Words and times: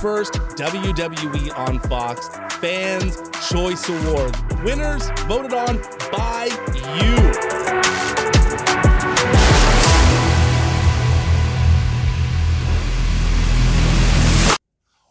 first 0.00 0.32
WWE 0.32 1.54
on 1.58 1.78
Fox 1.80 2.26
Fans 2.54 3.18
Choice 3.50 3.86
Award. 3.86 4.34
Winners 4.64 5.10
voted 5.26 5.52
on 5.52 5.76
by 6.10 6.48
you. 6.96 7.16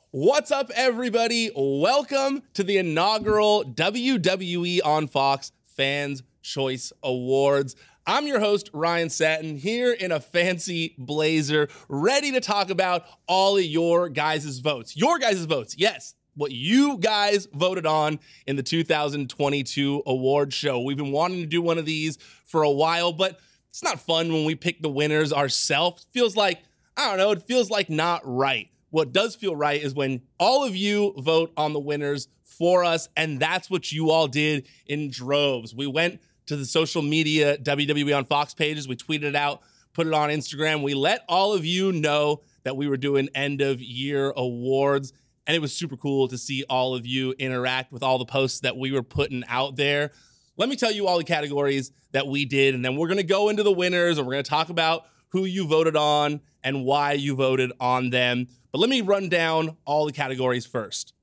What's 0.09 0.49
up, 0.49 0.71
everybody? 0.73 1.51
Welcome 1.55 2.41
to 2.55 2.63
the 2.63 2.77
inaugural 2.77 3.63
WWE 3.65 4.79
on 4.83 5.07
Fox 5.07 5.51
Fans 5.65 6.23
Choice 6.41 6.91
Awards. 7.03 7.75
I'm 8.05 8.25
your 8.25 8.39
host, 8.39 8.69
Ryan 8.73 9.09
Satin, 9.09 9.57
here 9.57 9.91
in 9.91 10.11
a 10.11 10.19
fancy 10.19 10.95
blazer, 10.97 11.69
ready 11.87 12.31
to 12.31 12.41
talk 12.41 12.69
about 12.69 13.03
all 13.27 13.57
of 13.57 13.63
your 13.63 14.09
guys' 14.09 14.59
votes. 14.59 14.97
Your 14.97 15.19
guys' 15.19 15.45
votes, 15.45 15.75
yes, 15.77 16.15
what 16.35 16.51
you 16.51 16.97
guys 16.97 17.47
voted 17.53 17.85
on 17.85 18.19
in 18.47 18.55
the 18.55 18.63
2022 18.63 20.03
award 20.07 20.53
show. 20.53 20.81
We've 20.81 20.97
been 20.97 21.11
wanting 21.11 21.41
to 21.41 21.45
do 21.45 21.61
one 21.61 21.77
of 21.77 21.85
these 21.85 22.17
for 22.45 22.63
a 22.63 22.71
while, 22.71 23.11
but 23.11 23.39
it's 23.69 23.83
not 23.83 23.99
fun 23.99 24.33
when 24.33 24.45
we 24.45 24.55
pick 24.55 24.81
the 24.81 24.89
winners 24.89 25.31
ourselves. 25.31 26.07
Feels 26.11 26.35
like, 26.35 26.63
I 26.97 27.09
don't 27.09 27.17
know, 27.17 27.31
it 27.31 27.43
feels 27.43 27.69
like 27.69 27.89
not 27.89 28.21
right. 28.23 28.69
What 28.89 29.13
does 29.13 29.35
feel 29.35 29.55
right 29.55 29.81
is 29.81 29.93
when 29.93 30.21
all 30.39 30.65
of 30.65 30.75
you 30.75 31.13
vote 31.17 31.51
on 31.55 31.73
the 31.73 31.79
winners 31.79 32.27
for 32.41 32.83
us, 32.83 33.07
and 33.15 33.39
that's 33.39 33.69
what 33.69 33.91
you 33.91 34.09
all 34.09 34.27
did 34.27 34.67
in 34.87 35.11
droves. 35.11 35.75
We 35.75 35.85
went 35.85 36.19
to 36.49 36.55
the 36.55 36.65
social 36.65 37.03
media 37.03 37.57
WWE 37.59 38.17
on 38.17 38.25
Fox 38.25 38.55
pages, 38.55 38.87
we 38.87 38.95
tweeted 38.95 39.23
it 39.23 39.35
out, 39.35 39.61
put 39.93 40.07
it 40.07 40.13
on 40.13 40.29
Instagram. 40.29 40.81
We 40.81 40.95
let 40.95 41.23
all 41.29 41.53
of 41.53 41.63
you 41.63 41.91
know 41.91 42.41
that 42.63 42.75
we 42.75 42.87
were 42.87 42.97
doing 42.97 43.29
end 43.35 43.61
of 43.61 43.79
year 43.79 44.33
awards, 44.35 45.13
and 45.45 45.55
it 45.55 45.59
was 45.59 45.73
super 45.73 45.95
cool 45.95 46.27
to 46.27 46.39
see 46.39 46.65
all 46.67 46.95
of 46.95 47.05
you 47.05 47.35
interact 47.37 47.91
with 47.91 48.01
all 48.01 48.17
the 48.17 48.25
posts 48.25 48.61
that 48.61 48.75
we 48.75 48.91
were 48.91 49.03
putting 49.03 49.43
out 49.47 49.75
there. 49.75 50.11
Let 50.57 50.69
me 50.69 50.75
tell 50.75 50.91
you 50.91 51.07
all 51.07 51.19
the 51.19 51.23
categories 51.23 51.91
that 52.13 52.25
we 52.25 52.45
did, 52.45 52.73
and 52.73 52.83
then 52.83 52.95
we're 52.95 53.07
gonna 53.09 53.21
go 53.21 53.49
into 53.49 53.61
the 53.61 53.71
winners 53.71 54.17
and 54.17 54.25
we're 54.25 54.33
gonna 54.33 54.43
talk 54.43 54.69
about 54.69 55.05
who 55.29 55.45
you 55.45 55.67
voted 55.67 55.95
on 55.95 56.41
and 56.63 56.83
why 56.83 57.13
you 57.13 57.35
voted 57.35 57.71
on 57.79 58.09
them. 58.09 58.47
But 58.71 58.79
let 58.79 58.89
me 58.89 59.01
run 59.01 59.29
down 59.29 59.77
all 59.85 60.07
the 60.07 60.11
categories 60.11 60.65
first 60.65 61.13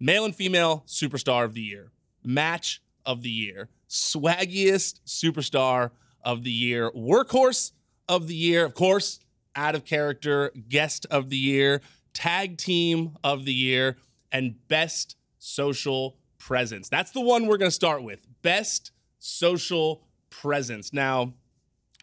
male 0.00 0.24
and 0.24 0.34
female 0.34 0.84
superstar 0.86 1.44
of 1.44 1.52
the 1.52 1.60
year, 1.60 1.92
match 2.24 2.80
of 3.04 3.20
the 3.20 3.28
year, 3.28 3.68
swaggiest 3.90 5.00
superstar 5.06 5.90
of 6.22 6.44
the 6.44 6.50
year, 6.50 6.90
workhorse 6.92 7.72
of 8.08 8.28
the 8.28 8.34
year, 8.34 8.64
of 8.64 8.74
course, 8.74 9.20
out 9.56 9.74
of 9.74 9.84
character 9.84 10.52
guest 10.68 11.06
of 11.10 11.28
the 11.28 11.36
year, 11.36 11.80
tag 12.14 12.56
team 12.56 13.16
of 13.24 13.44
the 13.44 13.52
year, 13.52 13.96
and 14.30 14.56
best 14.68 15.16
social 15.38 16.16
presence. 16.38 16.88
That's 16.88 17.10
the 17.10 17.20
one 17.20 17.46
we're 17.46 17.58
going 17.58 17.70
to 17.70 17.74
start 17.74 18.02
with. 18.02 18.26
Best 18.42 18.92
social 19.18 20.02
presence. 20.30 20.92
Now, 20.92 21.34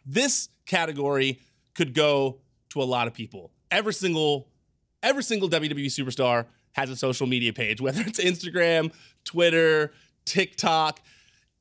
this 0.06 0.50
category 0.66 1.40
could 1.74 1.94
go 1.94 2.40
to 2.70 2.82
a 2.82 2.86
lot 2.86 3.08
of 3.08 3.14
people. 3.14 3.52
Every 3.72 3.94
single 3.94 4.50
every 5.04 5.24
single 5.24 5.50
WWE 5.50 5.86
superstar 5.86 6.46
has 6.74 6.90
a 6.90 6.96
social 6.96 7.28
media 7.28 7.54
page, 7.54 7.80
whether 7.82 8.02
it's 8.02 8.20
Instagram, 8.20 8.92
Twitter, 9.24 9.94
TikTok. 10.26 11.00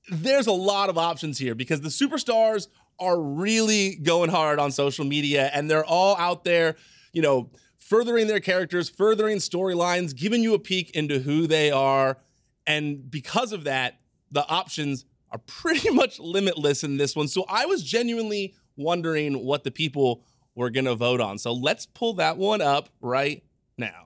There's 0.08 0.46
a 0.46 0.52
lot 0.52 0.88
of 0.88 0.98
options 0.98 1.38
here 1.38 1.54
because 1.54 1.80
the 1.80 1.88
superstars 1.88 2.68
are 2.98 3.20
really 3.20 3.96
going 3.96 4.30
hard 4.30 4.58
on 4.58 4.70
social 4.70 5.04
media 5.04 5.50
and 5.52 5.70
they're 5.70 5.84
all 5.84 6.16
out 6.16 6.44
there, 6.44 6.76
you 7.12 7.22
know, 7.22 7.50
furthering 7.76 8.26
their 8.26 8.40
characters, 8.40 8.88
furthering 8.88 9.38
storylines, 9.38 10.14
giving 10.14 10.42
you 10.42 10.54
a 10.54 10.58
peek 10.58 10.90
into 10.90 11.18
who 11.18 11.46
they 11.46 11.70
are. 11.70 12.18
And 12.66 13.10
because 13.10 13.52
of 13.52 13.64
that, 13.64 14.00
the 14.30 14.46
options 14.48 15.04
are 15.30 15.38
pretty 15.38 15.90
much 15.94 16.18
limitless 16.18 16.84
in 16.84 16.96
this 16.96 17.14
one. 17.14 17.28
So 17.28 17.44
I 17.48 17.66
was 17.66 17.82
genuinely 17.82 18.54
wondering 18.76 19.44
what 19.44 19.64
the 19.64 19.70
people 19.70 20.24
were 20.54 20.70
going 20.70 20.86
to 20.86 20.94
vote 20.94 21.20
on. 21.20 21.38
So 21.38 21.52
let's 21.52 21.86
pull 21.86 22.14
that 22.14 22.36
one 22.38 22.60
up 22.60 22.88
right 23.00 23.42
now. 23.76 24.05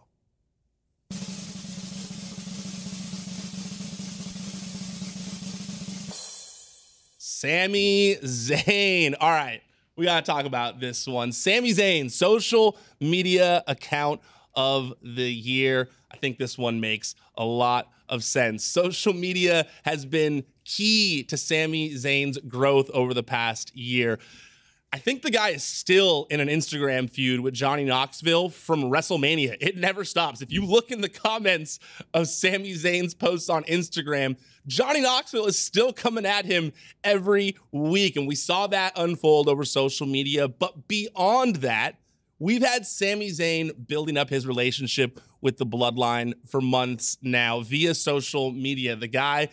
Sami 7.41 8.17
Zayn. 8.17 9.15
All 9.19 9.31
right, 9.31 9.63
we 9.97 10.05
got 10.05 10.23
to 10.23 10.31
talk 10.31 10.45
about 10.45 10.79
this 10.79 11.07
one. 11.07 11.33
Sami 11.33 11.71
Zayn, 11.71 12.11
social 12.11 12.77
media 13.01 13.65
account 13.67 14.21
of 14.55 14.93
the 15.03 15.23
year. 15.23 15.89
I 16.13 16.19
think 16.19 16.37
this 16.37 16.59
one 16.59 16.81
makes 16.81 17.15
a 17.39 17.45
lot 17.47 17.89
of 18.11 18.25
sense. 18.25 18.63
Social 18.63 19.15
media 19.15 19.67
has 19.87 20.05
been 20.05 20.45
key 20.67 21.23
to 21.29 21.39
Sami 21.39 21.95
Zayn's 21.95 22.37
growth 22.37 22.91
over 22.91 23.15
the 23.15 23.23
past 23.23 23.75
year. 23.75 24.19
I 24.93 24.99
think 24.99 25.23
the 25.23 25.31
guy 25.31 25.51
is 25.51 25.63
still 25.63 26.27
in 26.31 26.41
an 26.41 26.49
Instagram 26.49 27.09
feud 27.09 27.39
with 27.41 27.55
Johnny 27.55 27.85
Knoxville 27.85 28.49
from 28.49 28.83
WrestleMania. 28.83 29.57
It 29.61 29.77
never 29.77 30.05
stops. 30.05 30.43
If 30.43 30.51
you 30.51 30.65
look 30.67 30.91
in 30.91 31.01
the 31.01 31.09
comments 31.09 31.79
of 32.13 32.27
Sami 32.27 32.73
Zayn's 32.73 33.15
posts 33.15 33.49
on 33.49 33.63
Instagram, 33.65 34.37
Johnny 34.67 35.01
Knoxville 35.01 35.47
is 35.47 35.57
still 35.57 35.93
coming 35.93 36.27
at 36.27 36.45
him 36.45 36.73
every 37.05 37.57
week. 37.71 38.17
And 38.17 38.27
we 38.27 38.35
saw 38.35 38.67
that 38.67 38.93
unfold 38.97 39.49
over 39.49 39.65
social 39.65 40.09
media. 40.09 40.49
But 40.49 40.89
beyond 40.89 41.57
that, 41.57 42.01
we've 42.41 42.65
had 42.65 42.85
Sami 42.85 43.31
Zayn 43.31 43.87
building 43.87 44.17
up 44.17 44.29
his 44.29 44.45
relationship 44.45 45.21
with 45.41 45.57
the 45.57 45.67
bloodline 45.67 46.35
for 46.49 46.61
months 46.61 47.17
now 47.23 47.61
via 47.61 47.95
social 47.95 48.51
media. 48.51 48.97
The 48.97 49.07
guy 49.07 49.51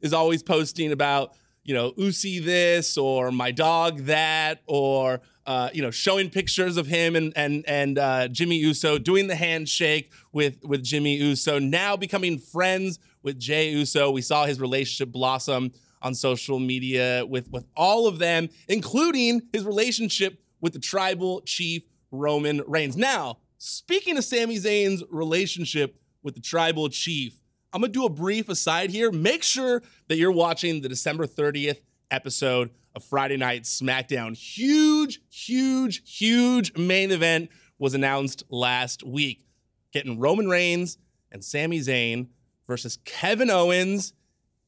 is 0.00 0.14
always 0.14 0.42
posting 0.42 0.92
about 0.92 1.34
you 1.68 1.74
know, 1.74 1.92
Uce 1.98 2.22
this 2.22 2.96
or 2.96 3.30
my 3.30 3.50
dog 3.50 3.98
that, 4.06 4.62
or 4.66 5.20
uh, 5.44 5.68
you 5.74 5.82
know, 5.82 5.90
showing 5.90 6.30
pictures 6.30 6.78
of 6.78 6.86
him 6.86 7.14
and 7.14 7.30
and 7.36 7.62
and 7.68 7.98
uh, 7.98 8.26
Jimmy 8.28 8.56
Uso 8.56 8.96
doing 8.96 9.26
the 9.26 9.34
handshake 9.34 10.10
with 10.32 10.64
with 10.64 10.82
Jimmy 10.82 11.16
Uso. 11.16 11.58
Now 11.58 11.94
becoming 11.94 12.38
friends 12.38 12.98
with 13.22 13.38
Jey 13.38 13.68
Uso. 13.68 14.10
We 14.10 14.22
saw 14.22 14.46
his 14.46 14.58
relationship 14.58 15.12
blossom 15.12 15.72
on 16.00 16.14
social 16.14 16.58
media 16.58 17.26
with 17.28 17.50
with 17.50 17.66
all 17.76 18.06
of 18.06 18.18
them, 18.18 18.48
including 18.66 19.42
his 19.52 19.66
relationship 19.66 20.40
with 20.62 20.72
the 20.72 20.78
tribal 20.78 21.42
chief 21.42 21.82
Roman 22.10 22.62
Reigns. 22.66 22.96
Now, 22.96 23.40
speaking 23.58 24.16
of 24.16 24.24
Sami 24.24 24.56
Zayn's 24.56 25.04
relationship 25.10 26.00
with 26.22 26.34
the 26.34 26.40
tribal 26.40 26.88
chief, 26.88 27.42
I'm 27.72 27.82
gonna 27.82 27.92
do 27.92 28.06
a 28.06 28.10
brief 28.10 28.48
aside 28.48 28.90
here. 28.90 29.10
Make 29.12 29.42
sure 29.42 29.82
that 30.08 30.16
you're 30.16 30.32
watching 30.32 30.80
the 30.80 30.88
December 30.88 31.26
30th 31.26 31.80
episode 32.10 32.70
of 32.94 33.04
Friday 33.04 33.36
Night 33.36 33.64
SmackDown. 33.64 34.34
Huge, 34.36 35.20
huge, 35.28 36.02
huge 36.18 36.76
main 36.76 37.10
event 37.10 37.50
was 37.78 37.92
announced 37.92 38.44
last 38.48 39.04
week. 39.04 39.44
Getting 39.92 40.18
Roman 40.18 40.48
Reigns 40.48 40.96
and 41.30 41.44
Sami 41.44 41.80
Zayn 41.80 42.28
versus 42.66 42.98
Kevin 43.04 43.50
Owens 43.50 44.14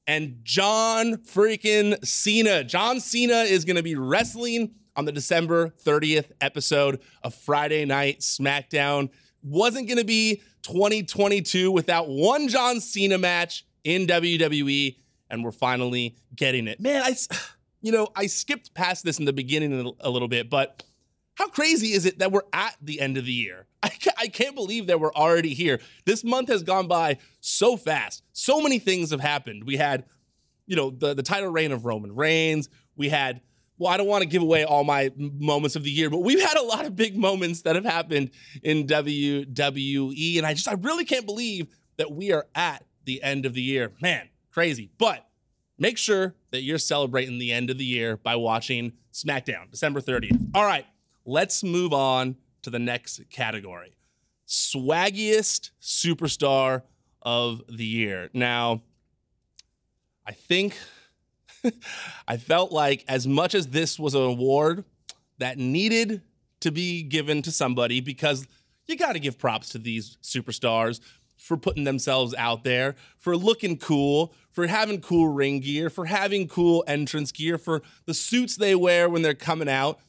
and 0.07 0.41
John 0.43 1.17
freaking 1.19 2.05
Cena. 2.05 2.65
John 2.65 3.01
Cena 3.01 3.43
is 3.43 3.65
gonna 3.65 3.83
be 3.83 3.95
wrestling 3.95 4.75
on 4.95 5.07
the 5.07 5.13
December 5.13 5.71
30th 5.83 6.33
episode 6.43 7.01
of 7.23 7.35
Friday 7.35 7.87
Night 7.87 8.21
SmackDown. 8.21 9.09
Wasn't 9.43 9.89
gonna 9.89 10.05
be 10.05 10.43
2022 10.63 11.71
without 11.71 12.09
one 12.09 12.49
John 12.49 12.81
Cena 12.81 13.19
match 13.19 13.65
in 13.85 14.07
WWE, 14.07 14.97
and 15.31 15.45
we're 15.45 15.53
finally 15.53 16.17
getting 16.35 16.69
it. 16.69 16.81
Man, 16.81 17.03
I, 17.03 17.17
you 17.81 17.93
know, 17.93 18.09
I 18.15 18.27
skipped 18.27 18.75
past 18.75 19.05
this 19.05 19.19
in 19.19 19.25
the 19.25 19.33
beginning 19.33 19.95
a 20.01 20.11
little 20.11 20.29
bit, 20.29 20.51
but 20.51 20.83
how 21.35 21.49
crazy 21.49 21.93
is 21.93 22.05
it 22.05 22.19
that 22.19 22.33
we're 22.33 22.43
at 22.53 22.77
the 22.83 23.01
end 23.01 23.17
of 23.17 23.25
the 23.25 23.33
year? 23.33 23.67
I 23.83 23.89
can't, 23.89 24.17
I 24.19 24.29
can't 24.29 24.55
believe 24.55 24.89
that 24.89 25.01
we're 25.01 25.15
already 25.15 25.55
here. 25.55 25.81
This 26.05 26.23
month 26.23 26.49
has 26.49 26.63
gone 26.63 26.87
by 26.87 27.17
so 27.41 27.77
fast. 27.77 28.23
So 28.33 28.61
many 28.61 28.79
things 28.79 29.11
have 29.11 29.21
happened. 29.21 29.65
We 29.65 29.77
had, 29.77 30.05
you 30.67 30.77
know, 30.77 30.91
the, 30.91 31.15
the 31.15 31.23
title 31.23 31.49
reign 31.49 31.73
of 31.73 31.87
Roman 31.87 32.15
Reigns. 32.15 32.69
We 32.95 33.09
had 33.09 33.41
well, 33.81 33.91
I 33.91 33.97
don't 33.97 34.07
want 34.07 34.23
to 34.23 34.29
give 34.29 34.43
away 34.43 34.65
all 34.65 34.85
my 34.85 35.11
moments 35.17 35.75
of 35.75 35.83
the 35.83 35.91
year, 35.91 36.11
but 36.11 36.19
we've 36.19 36.41
had 36.41 36.59
a 36.59 36.63
lot 36.63 36.85
of 36.85 36.95
big 36.95 37.17
moments 37.17 37.63
that 37.63 37.77
have 37.77 37.85
happened 37.85 38.31
in 38.63 38.87
WWE. 38.87 40.37
And 40.37 40.47
I 40.47 40.53
just, 40.53 40.69
I 40.69 40.75
really 40.75 41.07
can't 41.07 41.25
believe 41.25 41.67
that 41.97 42.13
we 42.13 42.31
are 42.31 42.47
at 42.55 42.85
the 43.07 43.23
end 43.23 43.47
of 43.47 43.55
the 43.55 43.63
year. 43.63 43.93
Man, 44.03 44.29
crazy. 44.53 44.91
But 44.99 45.27
make 45.79 45.97
sure 45.97 46.35
that 46.51 46.63
you're 46.63 46.77
celebrating 46.77 47.39
the 47.39 47.53
end 47.53 47.71
of 47.71 47.79
the 47.79 47.85
year 47.87 48.19
by 48.19 48.37
watching 48.37 48.93
SmackDown, 49.15 49.71
December 49.71 50.03
30th. 50.03 50.51
All 50.55 50.65
right, 50.65 50.85
let's 51.25 51.65
move 51.65 51.95
on 51.95 52.37
to 52.61 52.69
the 52.69 52.79
next 52.79 53.23
category 53.31 53.97
swaggiest 54.47 55.71
superstar 55.81 56.83
of 57.23 57.63
the 57.69 57.85
year. 57.85 58.29
Now, 58.35 58.83
I 60.27 60.33
think 60.33 60.77
I 62.29 62.37
felt 62.37 62.73
like 62.73 63.05
as 63.09 63.27
much 63.27 63.55
as 63.55 63.69
this 63.69 63.99
was 63.99 64.15
an 64.15 64.23
award 64.23 64.85
that 65.39 65.59
needed 65.59 66.23
to 66.61 66.71
be 66.71 67.03
given 67.03 67.43
to 67.43 67.51
somebody 67.51 68.01
because 68.01 68.47
you 68.87 68.97
got 68.97 69.13
to 69.13 69.21
give 69.21 69.39
props 69.39 69.71
to 69.71 69.79
these 69.79 70.17
superstars 70.23 71.01
for 71.37 71.57
putting 71.57 71.85
themselves 71.85 72.35
out 72.35 72.65
there, 72.65 72.95
for 73.17 73.37
looking 73.37 73.79
cool, 73.79 74.35
for 74.51 74.67
having 74.67 75.01
cool 75.01 75.29
ring 75.29 75.61
gear, 75.61 75.89
for 75.89 76.05
having 76.05 76.47
cool 76.47 76.85
entrance 76.87 77.33
gear, 77.33 77.57
for 77.57 77.83
the 78.05 78.13
suits 78.13 78.57
they 78.57 78.75
wear 78.75 79.09
when 79.09 79.23
they're 79.23 79.35
coming 79.35 79.69
out. 79.69 80.01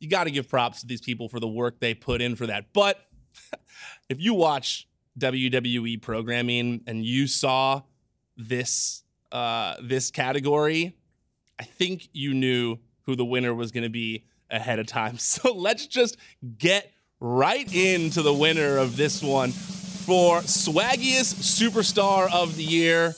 You 0.00 0.08
got 0.08 0.24
to 0.24 0.30
give 0.32 0.48
props 0.48 0.80
to 0.80 0.86
these 0.86 1.00
people 1.00 1.28
for 1.28 1.38
the 1.38 1.48
work 1.48 1.78
they 1.78 1.94
put 1.94 2.20
in 2.20 2.34
for 2.34 2.46
that. 2.46 2.72
But 2.72 2.98
if 4.08 4.20
you 4.20 4.34
watch 4.34 4.88
WWE 5.18 6.02
programming 6.02 6.82
and 6.86 7.04
you 7.04 7.28
saw 7.28 7.82
this 8.36 9.03
uh, 9.34 9.74
this 9.82 10.10
category, 10.12 10.96
I 11.58 11.64
think 11.64 12.08
you 12.12 12.32
knew 12.32 12.78
who 13.02 13.16
the 13.16 13.24
winner 13.24 13.52
was 13.52 13.72
going 13.72 13.82
to 13.82 13.90
be 13.90 14.24
ahead 14.48 14.78
of 14.78 14.86
time. 14.86 15.18
So 15.18 15.52
let's 15.52 15.86
just 15.86 16.16
get 16.58 16.90
right 17.20 17.72
into 17.74 18.22
the 18.22 18.32
winner 18.32 18.78
of 18.78 18.96
this 18.96 19.22
one 19.22 19.50
for 19.50 20.38
swaggiest 20.40 21.34
superstar 21.42 22.32
of 22.32 22.56
the 22.56 22.62
year. 22.62 23.14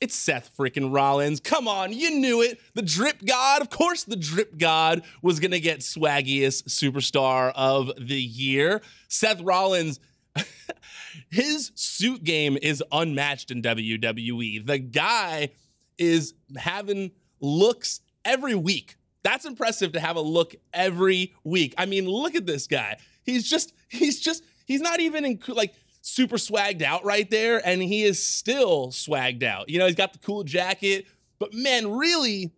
It's 0.00 0.14
Seth 0.14 0.50
freaking 0.56 0.92
Rollins. 0.92 1.40
Come 1.40 1.68
on, 1.68 1.92
you 1.92 2.10
knew 2.10 2.42
it. 2.42 2.58
The 2.74 2.82
drip 2.82 3.24
god. 3.24 3.62
Of 3.62 3.70
course, 3.70 4.04
the 4.04 4.16
drip 4.16 4.58
god 4.58 5.02
was 5.22 5.40
going 5.40 5.52
to 5.52 5.60
get 5.60 5.78
swaggiest 5.80 6.64
superstar 6.64 7.52
of 7.54 7.92
the 7.96 8.20
year. 8.20 8.82
Seth 9.08 9.40
Rollins, 9.40 10.00
his 11.30 11.72
suit 11.74 12.24
game 12.24 12.58
is 12.60 12.82
unmatched 12.92 13.50
in 13.50 13.62
WWE. 13.62 14.66
The 14.66 14.78
guy 14.78 15.50
is 15.98 16.34
having 16.56 17.12
looks 17.40 18.00
every 18.24 18.54
week. 18.54 18.96
That's 19.22 19.44
impressive 19.44 19.92
to 19.92 20.00
have 20.00 20.16
a 20.16 20.20
look 20.20 20.54
every 20.72 21.34
week. 21.42 21.74
I 21.76 21.86
mean, 21.86 22.08
look 22.08 22.34
at 22.34 22.46
this 22.46 22.66
guy. 22.66 22.98
He's 23.24 23.48
just, 23.48 23.72
he's 23.88 24.20
just, 24.20 24.44
he's 24.66 24.80
not 24.80 25.00
even 25.00 25.24
in, 25.24 25.40
like, 25.48 25.74
super 26.00 26.36
swagged 26.36 26.82
out 26.82 27.04
right 27.04 27.28
there, 27.28 27.66
and 27.66 27.82
he 27.82 28.04
is 28.04 28.24
still 28.24 28.88
swagged 28.88 29.42
out. 29.42 29.68
You 29.68 29.80
know, 29.80 29.86
he's 29.86 29.96
got 29.96 30.12
the 30.12 30.20
cool 30.20 30.44
jacket, 30.44 31.06
but 31.40 31.52
man, 31.52 31.90
really, 31.96 32.52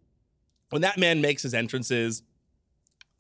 when 0.68 0.82
that 0.82 0.98
man 0.98 1.22
makes 1.22 1.42
his 1.42 1.54
entrances, 1.54 2.22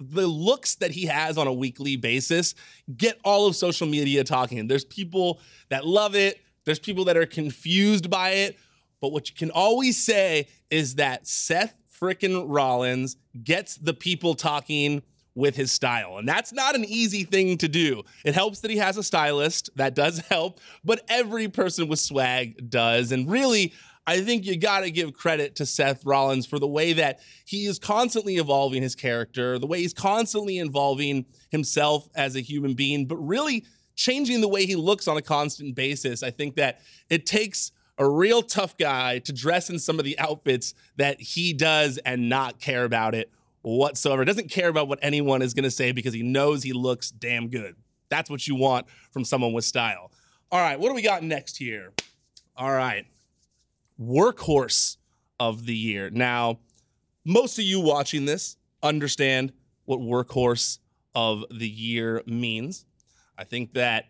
the 0.00 0.26
looks 0.26 0.76
that 0.76 0.92
he 0.92 1.06
has 1.06 1.36
on 1.36 1.46
a 1.46 1.52
weekly 1.52 1.96
basis 1.96 2.54
get 2.96 3.18
all 3.24 3.46
of 3.46 3.56
social 3.56 3.86
media 3.86 4.24
talking. 4.24 4.68
There's 4.68 4.84
people 4.84 5.40
that 5.68 5.86
love 5.86 6.14
it, 6.14 6.40
there's 6.64 6.78
people 6.78 7.04
that 7.06 7.16
are 7.16 7.26
confused 7.26 8.10
by 8.10 8.30
it, 8.30 8.58
but 9.00 9.12
what 9.12 9.28
you 9.28 9.34
can 9.34 9.50
always 9.50 10.02
say 10.02 10.48
is 10.70 10.96
that 10.96 11.26
Seth 11.26 11.74
frickin' 12.00 12.44
Rollins 12.46 13.16
gets 13.42 13.76
the 13.76 13.94
people 13.94 14.34
talking 14.34 15.02
with 15.34 15.54
his 15.54 15.70
style. 15.70 16.18
And 16.18 16.28
that's 16.28 16.52
not 16.52 16.74
an 16.74 16.84
easy 16.84 17.22
thing 17.22 17.58
to 17.58 17.68
do. 17.68 18.02
It 18.24 18.34
helps 18.34 18.60
that 18.60 18.72
he 18.72 18.76
has 18.78 18.96
a 18.96 19.04
stylist, 19.04 19.70
that 19.76 19.94
does 19.94 20.18
help, 20.28 20.60
but 20.84 21.02
every 21.08 21.48
person 21.48 21.88
with 21.88 22.00
swag 22.00 22.68
does. 22.68 23.12
And 23.12 23.30
really, 23.30 23.72
I 24.08 24.22
think 24.22 24.46
you 24.46 24.56
got 24.56 24.80
to 24.80 24.90
give 24.90 25.12
credit 25.12 25.56
to 25.56 25.66
Seth 25.66 26.02
Rollins 26.06 26.46
for 26.46 26.58
the 26.58 26.66
way 26.66 26.94
that 26.94 27.20
he 27.44 27.66
is 27.66 27.78
constantly 27.78 28.38
evolving 28.38 28.80
his 28.80 28.94
character, 28.94 29.58
the 29.58 29.66
way 29.66 29.82
he's 29.82 29.92
constantly 29.92 30.56
involving 30.56 31.26
himself 31.50 32.08
as 32.14 32.34
a 32.34 32.40
human 32.40 32.72
being, 32.72 33.04
but 33.04 33.18
really 33.18 33.66
changing 33.96 34.40
the 34.40 34.48
way 34.48 34.64
he 34.64 34.76
looks 34.76 35.08
on 35.08 35.18
a 35.18 35.20
constant 35.20 35.74
basis. 35.74 36.22
I 36.22 36.30
think 36.30 36.56
that 36.56 36.80
it 37.10 37.26
takes 37.26 37.70
a 37.98 38.08
real 38.08 38.40
tough 38.40 38.78
guy 38.78 39.18
to 39.18 39.32
dress 39.34 39.68
in 39.68 39.78
some 39.78 39.98
of 39.98 40.06
the 40.06 40.18
outfits 40.18 40.72
that 40.96 41.20
he 41.20 41.52
does 41.52 41.98
and 41.98 42.30
not 42.30 42.58
care 42.58 42.84
about 42.84 43.14
it 43.14 43.30
whatsoever. 43.60 44.24
Doesn't 44.24 44.50
care 44.50 44.70
about 44.70 44.88
what 44.88 45.00
anyone 45.02 45.42
is 45.42 45.52
going 45.52 45.64
to 45.64 45.70
say 45.70 45.92
because 45.92 46.14
he 46.14 46.22
knows 46.22 46.62
he 46.62 46.72
looks 46.72 47.10
damn 47.10 47.48
good. 47.48 47.76
That's 48.08 48.30
what 48.30 48.48
you 48.48 48.54
want 48.54 48.86
from 49.10 49.26
someone 49.26 49.52
with 49.52 49.66
style. 49.66 50.10
All 50.50 50.60
right, 50.60 50.80
what 50.80 50.88
do 50.88 50.94
we 50.94 51.02
got 51.02 51.22
next 51.22 51.58
here? 51.58 51.92
All 52.56 52.72
right, 52.72 53.04
workhorse 54.00 54.96
of 55.40 55.66
the 55.66 55.74
year. 55.74 56.10
Now, 56.10 56.60
most 57.24 57.58
of 57.58 57.64
you 57.64 57.80
watching 57.80 58.24
this 58.24 58.56
understand 58.82 59.52
what 59.84 60.00
workhorse 60.00 60.78
of 61.14 61.44
the 61.50 61.68
year 61.68 62.22
means. 62.26 62.84
I 63.36 63.44
think 63.44 63.72
that 63.74 64.06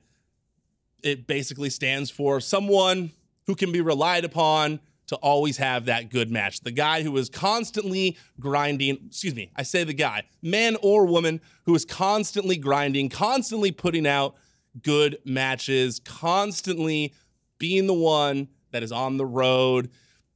it 1.02 1.26
basically 1.26 1.70
stands 1.70 2.10
for 2.10 2.40
someone 2.40 3.12
who 3.46 3.54
can 3.54 3.72
be 3.72 3.80
relied 3.80 4.24
upon 4.24 4.80
to 5.06 5.16
always 5.16 5.56
have 5.56 5.86
that 5.86 6.10
good 6.10 6.30
match. 6.30 6.60
The 6.60 6.70
guy 6.70 7.02
who 7.02 7.16
is 7.16 7.30
constantly 7.30 8.18
grinding, 8.38 8.98
excuse 9.06 9.34
me, 9.34 9.50
I 9.56 9.62
say 9.62 9.84
the 9.84 9.94
guy, 9.94 10.24
man 10.42 10.76
or 10.82 11.06
woman 11.06 11.40
who 11.64 11.74
is 11.74 11.84
constantly 11.84 12.56
grinding, 12.56 13.08
constantly 13.08 13.72
putting 13.72 14.06
out 14.06 14.34
good 14.82 15.18
matches, 15.24 15.98
constantly 15.98 17.14
being 17.58 17.86
the 17.86 17.94
one 17.94 18.48
that 18.72 18.82
is 18.82 18.92
on 18.92 19.16
the 19.16 19.26
road, 19.26 19.90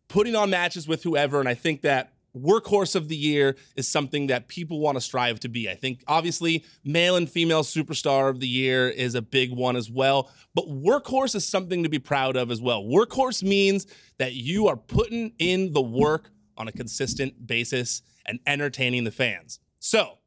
putting 0.09 0.37
on 0.37 0.51
matches 0.51 0.87
with 0.89 1.03
whoever. 1.03 1.41
And 1.41 1.49
I 1.49 1.55
think 1.55 1.83
that 1.83 2.13
workhorse 2.37 2.97
of 2.97 3.09
the 3.09 3.17
year 3.17 3.57
is 3.77 3.87
something 3.87 4.29
that 4.29 4.49
people 4.49 4.81
want 4.81 4.97
to 4.97 5.01
strive 5.01 5.41
to 5.41 5.49
be. 5.49 5.69
I 5.69 5.75
think 5.75 6.03
obviously 6.07 6.65
male 6.85 7.17
and 7.17 7.29
female 7.29 7.63
superstar 7.63 8.31
of 8.31 8.41
the 8.41 8.49
year 8.49 8.89
is 8.89 9.15
a 9.15 9.23
big 9.23 9.53
one 9.53 9.77
as 9.77 9.91
well, 9.91 10.31
but 10.55 10.67
workhorse 10.67 11.35
is 11.35 11.47
something 11.47 11.83
to 11.83 11.89
be 11.89 11.99
proud 11.99 12.37
of 12.37 12.51
as 12.51 12.61
well. 12.61 12.85
Workhorse 12.85 13.43
means 13.43 13.87
that 14.19 14.35
you 14.35 14.69
are 14.69 14.77
putting 14.77 15.33
in 15.39 15.73
the 15.73 15.83
work 15.83 16.31
on 16.57 16.69
a 16.69 16.73
consistent 16.73 17.47
basis 17.47 18.03
and 18.27 18.39
entertaining 18.47 19.05
the 19.05 19.11
fans. 19.11 19.59
So, 19.79 20.19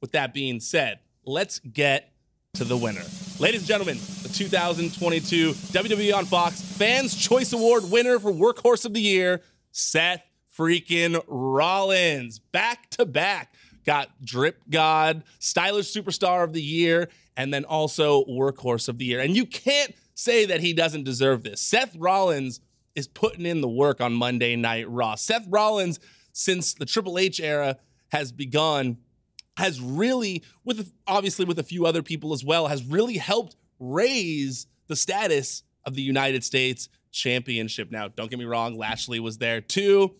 with 0.00 0.12
that 0.12 0.34
being 0.34 0.60
said, 0.60 1.00
let's 1.24 1.60
get 1.60 2.12
to 2.54 2.64
the 2.64 2.76
winner. 2.76 3.02
Ladies 3.38 3.60
and 3.60 3.68
gentlemen, 3.68 3.96
2022 4.34 5.52
WWE 5.52 6.14
on 6.14 6.24
Fox 6.24 6.60
Fans 6.60 7.14
Choice 7.14 7.52
Award 7.52 7.90
winner 7.90 8.18
for 8.18 8.32
Workhorse 8.32 8.84
of 8.84 8.92
the 8.92 9.00
Year, 9.00 9.42
Seth 9.70 10.24
freaking 10.58 11.22
Rollins. 11.28 12.40
Back 12.40 12.90
to 12.90 13.06
back. 13.06 13.54
Got 13.84 14.08
Drip 14.24 14.58
God, 14.68 15.22
Stylish 15.38 15.92
Superstar 15.92 16.42
of 16.42 16.52
the 16.52 16.62
Year, 16.62 17.08
and 17.36 17.54
then 17.54 17.64
also 17.64 18.24
Workhorse 18.24 18.88
of 18.88 18.98
the 18.98 19.04
Year. 19.04 19.20
And 19.20 19.36
you 19.36 19.46
can't 19.46 19.94
say 20.14 20.46
that 20.46 20.60
he 20.60 20.72
doesn't 20.72 21.04
deserve 21.04 21.42
this. 21.42 21.60
Seth 21.60 21.94
Rollins 21.96 22.60
is 22.94 23.06
putting 23.06 23.46
in 23.46 23.60
the 23.60 23.68
work 23.68 24.00
on 24.00 24.14
Monday 24.14 24.56
Night 24.56 24.88
Raw. 24.88 25.14
Seth 25.14 25.46
Rollins, 25.48 26.00
since 26.32 26.74
the 26.74 26.86
Triple 26.86 27.18
H 27.18 27.40
era 27.40 27.76
has 28.08 28.32
begun, 28.32 28.98
has 29.58 29.80
really, 29.80 30.42
with 30.64 30.92
obviously 31.06 31.44
with 31.44 31.58
a 31.58 31.64
few 31.64 31.86
other 31.86 32.02
people 32.02 32.32
as 32.32 32.44
well, 32.44 32.66
has 32.66 32.84
really 32.84 33.18
helped 33.18 33.56
raise 33.92 34.66
the 34.88 34.96
status 34.96 35.62
of 35.84 35.94
the 35.94 36.02
United 36.02 36.44
States 36.44 36.88
Championship. 37.10 37.90
Now, 37.90 38.08
don't 38.08 38.30
get 38.30 38.38
me 38.38 38.44
wrong, 38.44 38.76
Lashley 38.76 39.20
was 39.20 39.38
there 39.38 39.60
too 39.60 40.14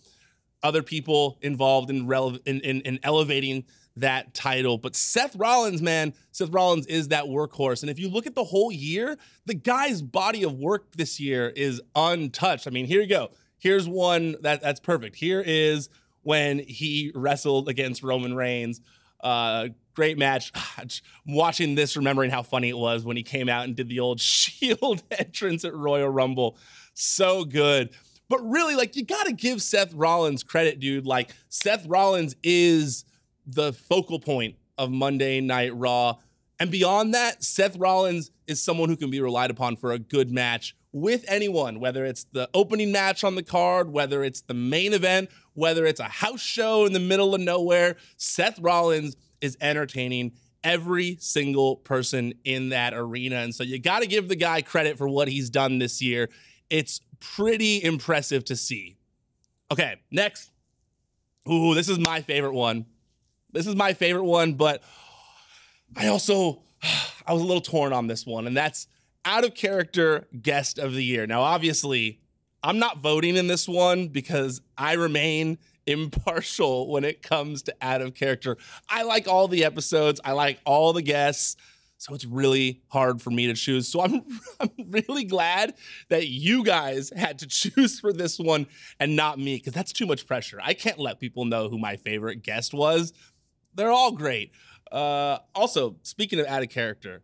other 0.64 0.82
people 0.82 1.38
involved 1.42 1.90
in, 1.90 2.06
rele- 2.06 2.40
in, 2.46 2.60
in, 2.62 2.80
in 2.80 2.98
elevating 3.04 3.64
that 3.96 4.34
title. 4.34 4.78
But 4.78 4.96
Seth 4.96 5.36
Rollins, 5.36 5.82
man, 5.82 6.14
Seth 6.32 6.48
Rollins 6.48 6.86
is 6.86 7.08
that 7.08 7.26
workhorse. 7.26 7.82
And 7.82 7.90
if 7.90 7.98
you 7.98 8.08
look 8.08 8.26
at 8.26 8.34
the 8.34 8.42
whole 8.42 8.72
year, 8.72 9.16
the 9.44 9.54
guy's 9.54 10.02
body 10.02 10.42
of 10.42 10.54
work 10.54 10.90
this 10.96 11.20
year 11.20 11.50
is 11.54 11.80
untouched. 11.94 12.66
I 12.66 12.70
mean, 12.70 12.86
here 12.86 13.02
you 13.02 13.06
go. 13.06 13.30
Here's 13.58 13.86
one 13.86 14.36
that 14.40 14.62
that's 14.62 14.80
perfect. 14.80 15.16
Here 15.16 15.42
is 15.46 15.90
when 16.22 16.58
he 16.58 17.12
wrestled 17.14 17.68
against 17.68 18.02
Roman 18.02 18.34
Reigns. 18.34 18.80
Uh, 19.24 19.68
great 19.94 20.18
match. 20.18 20.52
watching 21.26 21.74
this, 21.74 21.96
remembering 21.96 22.30
how 22.30 22.42
funny 22.42 22.68
it 22.68 22.78
was 22.78 23.04
when 23.04 23.16
he 23.16 23.22
came 23.22 23.48
out 23.48 23.64
and 23.64 23.74
did 23.74 23.88
the 23.88 24.00
old 24.00 24.20
Shield 24.20 25.02
entrance 25.10 25.64
at 25.64 25.74
Royal 25.74 26.08
Rumble. 26.08 26.56
So 26.92 27.44
good. 27.44 27.90
But 28.28 28.38
really, 28.48 28.74
like, 28.74 28.96
you 28.96 29.04
got 29.04 29.26
to 29.26 29.32
give 29.32 29.62
Seth 29.62 29.92
Rollins 29.94 30.42
credit, 30.42 30.80
dude. 30.80 31.06
Like, 31.06 31.30
Seth 31.48 31.86
Rollins 31.86 32.36
is 32.42 33.04
the 33.46 33.72
focal 33.72 34.20
point 34.20 34.56
of 34.78 34.90
Monday 34.90 35.40
Night 35.40 35.74
Raw. 35.74 36.16
And 36.58 36.70
beyond 36.70 37.14
that, 37.14 37.42
Seth 37.42 37.76
Rollins 37.76 38.30
is 38.46 38.62
someone 38.62 38.88
who 38.88 38.96
can 38.96 39.10
be 39.10 39.20
relied 39.20 39.50
upon 39.50 39.76
for 39.76 39.92
a 39.92 39.98
good 39.98 40.30
match 40.30 40.74
with 40.94 41.24
anyone, 41.26 41.80
whether 41.80 42.04
it's 42.04 42.24
the 42.32 42.48
opening 42.54 42.92
match 42.92 43.24
on 43.24 43.34
the 43.34 43.42
card, 43.42 43.90
whether 43.90 44.22
it's 44.22 44.42
the 44.42 44.54
main 44.54 44.94
event, 44.94 45.28
whether 45.52 45.84
it's 45.86 45.98
a 45.98 46.04
house 46.04 46.40
show 46.40 46.86
in 46.86 46.92
the 46.92 47.00
middle 47.00 47.34
of 47.34 47.40
nowhere. 47.40 47.96
Seth 48.16 48.60
Rollins 48.60 49.16
is 49.40 49.58
entertaining 49.60 50.32
every 50.62 51.16
single 51.18 51.76
person 51.76 52.32
in 52.44 52.68
that 52.68 52.94
arena. 52.94 53.36
And 53.38 53.52
so 53.52 53.64
you 53.64 53.80
got 53.80 54.02
to 54.02 54.06
give 54.06 54.28
the 54.28 54.36
guy 54.36 54.62
credit 54.62 54.96
for 54.96 55.08
what 55.08 55.26
he's 55.26 55.50
done 55.50 55.80
this 55.80 56.00
year. 56.00 56.30
It's 56.70 57.00
pretty 57.18 57.82
impressive 57.82 58.44
to 58.44 58.56
see. 58.56 58.96
Okay, 59.72 59.96
next. 60.12 60.52
Ooh, 61.50 61.74
this 61.74 61.88
is 61.88 61.98
my 61.98 62.22
favorite 62.22 62.54
one. 62.54 62.86
This 63.50 63.66
is 63.66 63.74
my 63.74 63.94
favorite 63.94 64.24
one, 64.24 64.54
but 64.54 64.80
I 65.96 66.06
also 66.06 66.62
I 67.26 67.32
was 67.32 67.42
a 67.42 67.46
little 67.46 67.60
torn 67.60 67.92
on 67.92 68.06
this 68.06 68.24
one, 68.24 68.46
and 68.46 68.56
that's 68.56 68.86
out 69.24 69.44
of 69.44 69.54
character 69.54 70.26
guest 70.40 70.78
of 70.78 70.94
the 70.94 71.04
year. 71.04 71.26
Now, 71.26 71.42
obviously, 71.42 72.20
I'm 72.62 72.78
not 72.78 72.98
voting 72.98 73.36
in 73.36 73.46
this 73.46 73.68
one 73.68 74.08
because 74.08 74.60
I 74.76 74.94
remain 74.94 75.58
impartial 75.86 76.90
when 76.90 77.04
it 77.04 77.22
comes 77.22 77.62
to 77.64 77.74
out 77.82 78.00
of 78.00 78.14
character. 78.14 78.56
I 78.88 79.02
like 79.02 79.28
all 79.28 79.48
the 79.48 79.64
episodes, 79.64 80.20
I 80.24 80.32
like 80.32 80.58
all 80.64 80.92
the 80.92 81.02
guests. 81.02 81.56
So 81.98 82.14
it's 82.14 82.24
really 82.24 82.82
hard 82.88 83.22
for 83.22 83.30
me 83.30 83.46
to 83.46 83.54
choose. 83.54 83.88
So 83.88 84.02
I'm 84.02 84.22
I'm 84.60 84.70
really 84.88 85.24
glad 85.24 85.74
that 86.08 86.26
you 86.26 86.64
guys 86.64 87.10
had 87.14 87.38
to 87.40 87.46
choose 87.48 88.00
for 88.00 88.12
this 88.12 88.38
one 88.38 88.66
and 88.98 89.14
not 89.16 89.38
me 89.38 89.56
because 89.56 89.72
that's 89.72 89.92
too 89.92 90.06
much 90.06 90.26
pressure. 90.26 90.58
I 90.62 90.74
can't 90.74 90.98
let 90.98 91.20
people 91.20 91.44
know 91.44 91.68
who 91.68 91.78
my 91.78 91.96
favorite 91.96 92.42
guest 92.42 92.74
was. 92.74 93.12
They're 93.74 93.92
all 93.92 94.12
great. 94.12 94.52
Uh, 94.90 95.38
also, 95.54 95.96
speaking 96.02 96.40
of 96.40 96.46
out 96.46 96.62
of 96.62 96.68
character, 96.68 97.22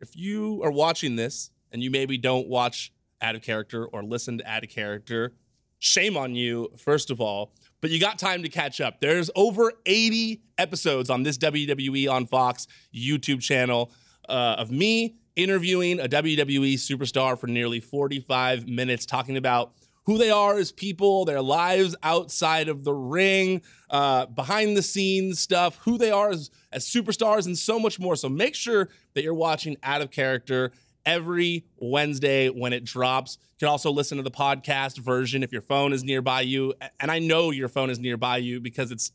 if 0.00 0.16
you 0.16 0.62
are 0.62 0.70
watching 0.70 1.16
this 1.16 1.50
and 1.72 1.82
you 1.82 1.90
maybe 1.90 2.18
don't 2.18 2.48
watch 2.48 2.92
out 3.20 3.34
of 3.34 3.42
character 3.42 3.86
or 3.86 4.02
listen 4.02 4.38
to 4.38 4.50
out 4.50 4.64
of 4.64 4.70
character, 4.70 5.34
shame 5.78 6.16
on 6.16 6.34
you, 6.34 6.68
first 6.76 7.10
of 7.10 7.20
all, 7.20 7.52
but 7.80 7.90
you 7.90 8.00
got 8.00 8.18
time 8.18 8.42
to 8.42 8.48
catch 8.48 8.80
up. 8.80 9.00
There's 9.00 9.30
over 9.36 9.72
80 9.86 10.42
episodes 10.56 11.10
on 11.10 11.22
this 11.22 11.38
WWE 11.38 12.10
on 12.10 12.26
Fox 12.26 12.66
YouTube 12.94 13.40
channel 13.40 13.92
uh, 14.28 14.56
of 14.58 14.70
me 14.70 15.16
interviewing 15.36 16.00
a 16.00 16.08
WWE 16.08 16.74
superstar 16.74 17.38
for 17.38 17.46
nearly 17.46 17.78
45 17.78 18.66
minutes, 18.66 19.06
talking 19.06 19.36
about 19.36 19.72
who 20.08 20.16
they 20.16 20.30
are 20.30 20.56
as 20.56 20.72
people, 20.72 21.26
their 21.26 21.42
lives 21.42 21.94
outside 22.02 22.70
of 22.70 22.82
the 22.82 22.94
ring, 22.94 23.60
uh, 23.90 24.24
behind 24.24 24.74
the 24.74 24.80
scenes 24.80 25.38
stuff, 25.38 25.76
who 25.82 25.98
they 25.98 26.10
are 26.10 26.30
as, 26.30 26.50
as 26.72 26.86
superstars, 26.86 27.44
and 27.44 27.58
so 27.58 27.78
much 27.78 28.00
more. 28.00 28.16
So 28.16 28.30
make 28.30 28.54
sure 28.54 28.88
that 29.12 29.22
you're 29.22 29.34
watching 29.34 29.76
Out 29.82 30.00
of 30.00 30.10
Character 30.10 30.72
every 31.04 31.66
Wednesday 31.76 32.48
when 32.48 32.72
it 32.72 32.86
drops. 32.86 33.36
You 33.36 33.66
can 33.66 33.68
also 33.68 33.90
listen 33.90 34.16
to 34.16 34.22
the 34.22 34.30
podcast 34.30 34.96
version 34.96 35.42
if 35.42 35.52
your 35.52 35.60
phone 35.60 35.92
is 35.92 36.02
nearby 36.02 36.40
you. 36.40 36.72
And 36.98 37.10
I 37.10 37.18
know 37.18 37.50
your 37.50 37.68
phone 37.68 37.90
is 37.90 37.98
nearby 37.98 38.38
you 38.38 38.60
because 38.60 38.90
it's, 38.90 39.12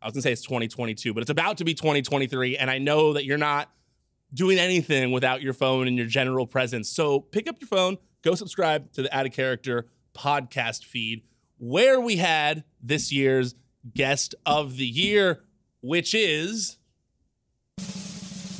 I 0.00 0.06
was 0.06 0.12
gonna 0.12 0.22
say 0.22 0.30
it's 0.30 0.42
2022, 0.42 1.12
but 1.12 1.22
it's 1.22 1.30
about 1.30 1.56
to 1.58 1.64
be 1.64 1.74
2023. 1.74 2.56
And 2.56 2.70
I 2.70 2.78
know 2.78 3.14
that 3.14 3.24
you're 3.24 3.36
not 3.36 3.68
doing 4.32 4.58
anything 4.58 5.10
without 5.10 5.42
your 5.42 5.54
phone 5.54 5.88
and 5.88 5.96
your 5.96 6.06
general 6.06 6.46
presence. 6.46 6.88
So 6.88 7.18
pick 7.18 7.48
up 7.48 7.56
your 7.60 7.66
phone, 7.66 7.98
go 8.22 8.36
subscribe 8.36 8.92
to 8.92 9.02
the 9.02 9.12
Out 9.12 9.26
of 9.26 9.32
Character 9.32 9.88
podcast 10.16 10.84
feed 10.84 11.22
where 11.58 12.00
we 12.00 12.16
had 12.16 12.64
this 12.82 13.12
year's 13.12 13.54
guest 13.94 14.34
of 14.44 14.76
the 14.76 14.86
year, 14.86 15.42
which 15.80 16.14
is. 16.14 16.78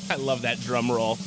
I 0.09 0.17
love 0.17 0.43
that 0.43 0.61
drum 0.61 0.91
roll. 0.91 1.19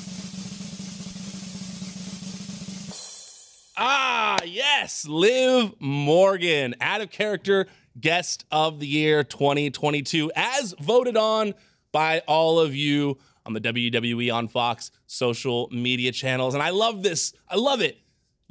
Ah, 3.82 4.38
yes, 4.46 5.06
Liv 5.08 5.74
Morgan, 5.80 6.76
out 6.82 7.02
of 7.02 7.12
character 7.12 7.68
guest 8.00 8.46
of 8.52 8.80
the 8.80 8.88
year 8.88 9.24
2022, 9.24 10.32
as 10.36 10.74
voted 10.82 11.18
on 11.18 11.54
by 11.92 12.20
all 12.28 12.60
of 12.60 12.76
you 12.76 13.18
on 13.46 13.54
the 13.54 13.62
WWE 13.62 14.34
on 14.34 14.48
Fox 14.48 14.92
social 15.08 15.70
media 15.72 16.12
channels. 16.12 16.54
And 16.54 16.64
I 16.64 16.70
love 16.70 17.04
this. 17.04 17.34
I 17.48 17.56
love 17.56 17.82
it. 17.82 17.98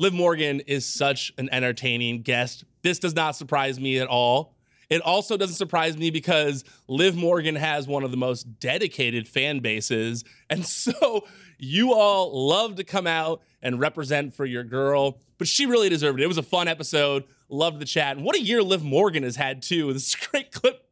Liv 0.01 0.13
Morgan 0.13 0.61
is 0.61 0.87
such 0.87 1.33
an 1.39 1.49
entertaining 1.51 2.23
guest. 2.23 2.65
This 2.83 3.01
does 3.01 3.17
not 3.17 3.35
surprise 3.35 3.81
me 3.81 3.99
at 3.99 4.07
all. 4.07 4.55
It 4.89 5.03
also 5.03 5.37
doesn't 5.37 5.57
surprise 5.57 5.99
me 5.99 6.11
because 6.11 6.65
Liv 6.87 7.17
Morgan 7.17 7.57
has 7.57 7.89
one 7.89 8.05
of 8.05 8.13
the 8.13 8.17
most 8.17 8.61
dedicated 8.61 9.29
fan 9.29 9.59
bases. 9.59 10.25
And 10.49 10.65
so 10.67 11.27
you 11.59 11.93
all 11.93 12.49
love 12.49 12.77
to 12.77 12.85
come 12.85 13.07
out 13.07 13.43
and 13.61 13.81
represent 13.81 14.35
for 14.35 14.47
your 14.47 14.63
girl, 14.63 15.19
but 15.37 15.49
she 15.49 15.67
really 15.67 15.89
deserved 15.89 16.21
it. 16.21 16.25
It 16.25 16.29
was 16.29 16.39
a 16.39 16.43
fun 16.43 16.69
episode. 16.69 17.25
Loved 17.49 17.81
the 17.81 17.85
chat. 17.85 18.17
And 18.17 18.25
what 18.25 18.37
a 18.37 18.41
year 18.41 18.63
Liv 18.63 18.85
Morgan 18.85 19.25
has 19.25 19.37
had, 19.37 19.63
too. 19.63 19.93
This 19.93 20.15
great 20.31 20.53
clip 20.53 20.88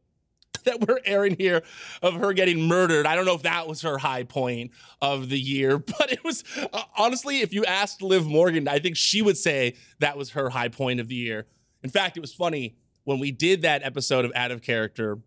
that 0.67 0.87
we're 0.87 0.99
airing 1.05 1.35
here 1.37 1.63
of 2.01 2.15
her 2.15 2.33
getting 2.33 2.67
murdered. 2.67 3.05
I 3.05 3.15
don't 3.15 3.25
know 3.25 3.35
if 3.35 3.43
that 3.43 3.67
was 3.67 3.81
her 3.81 3.97
high 3.97 4.23
point 4.23 4.71
of 5.01 5.29
the 5.29 5.39
year, 5.39 5.77
but 5.99 6.11
it 6.11 6.23
was 6.23 6.43
uh, 6.71 6.83
honestly, 6.97 7.41
if 7.41 7.53
you 7.53 7.65
asked 7.65 8.01
Liv 8.01 8.25
Morgan, 8.25 8.67
I 8.67 8.79
think 8.79 8.95
she 8.95 9.21
would 9.21 9.37
say 9.37 9.75
that 9.99 10.17
was 10.17 10.31
her 10.31 10.49
high 10.49 10.69
point 10.69 10.99
of 10.99 11.07
the 11.07 11.15
year. 11.15 11.47
In 11.83 11.89
fact, 11.89 12.17
it 12.17 12.21
was 12.21 12.33
funny 12.33 12.75
when 13.03 13.19
we 13.19 13.31
did 13.31 13.61
that 13.61 13.83
episode 13.83 14.25
of 14.25 14.31
Out 14.35 14.51
of 14.51 14.61
Character, 14.61 15.19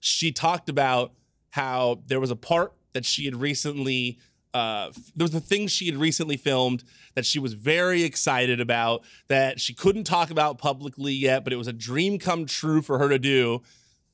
she 0.00 0.32
talked 0.32 0.68
about 0.68 1.12
how 1.50 2.02
there 2.06 2.20
was 2.20 2.30
a 2.30 2.36
part 2.36 2.72
that 2.94 3.04
she 3.04 3.26
had 3.26 3.36
recently 3.36 4.18
uh, 4.54 4.90
there 5.16 5.24
was 5.24 5.34
a 5.34 5.40
thing 5.40 5.66
she 5.66 5.86
had 5.86 5.96
recently 5.96 6.36
filmed 6.36 6.84
that 7.14 7.24
she 7.24 7.38
was 7.38 7.54
very 7.54 8.02
excited 8.02 8.60
about 8.60 9.02
that 9.28 9.60
she 9.60 9.72
couldn't 9.72 10.04
talk 10.04 10.30
about 10.30 10.58
publicly 10.58 11.12
yet, 11.12 11.42
but 11.44 11.52
it 11.52 11.56
was 11.56 11.68
a 11.68 11.72
dream 11.72 12.18
come 12.18 12.44
true 12.44 12.82
for 12.82 12.98
her 12.98 13.08
to 13.08 13.18
do. 13.18 13.62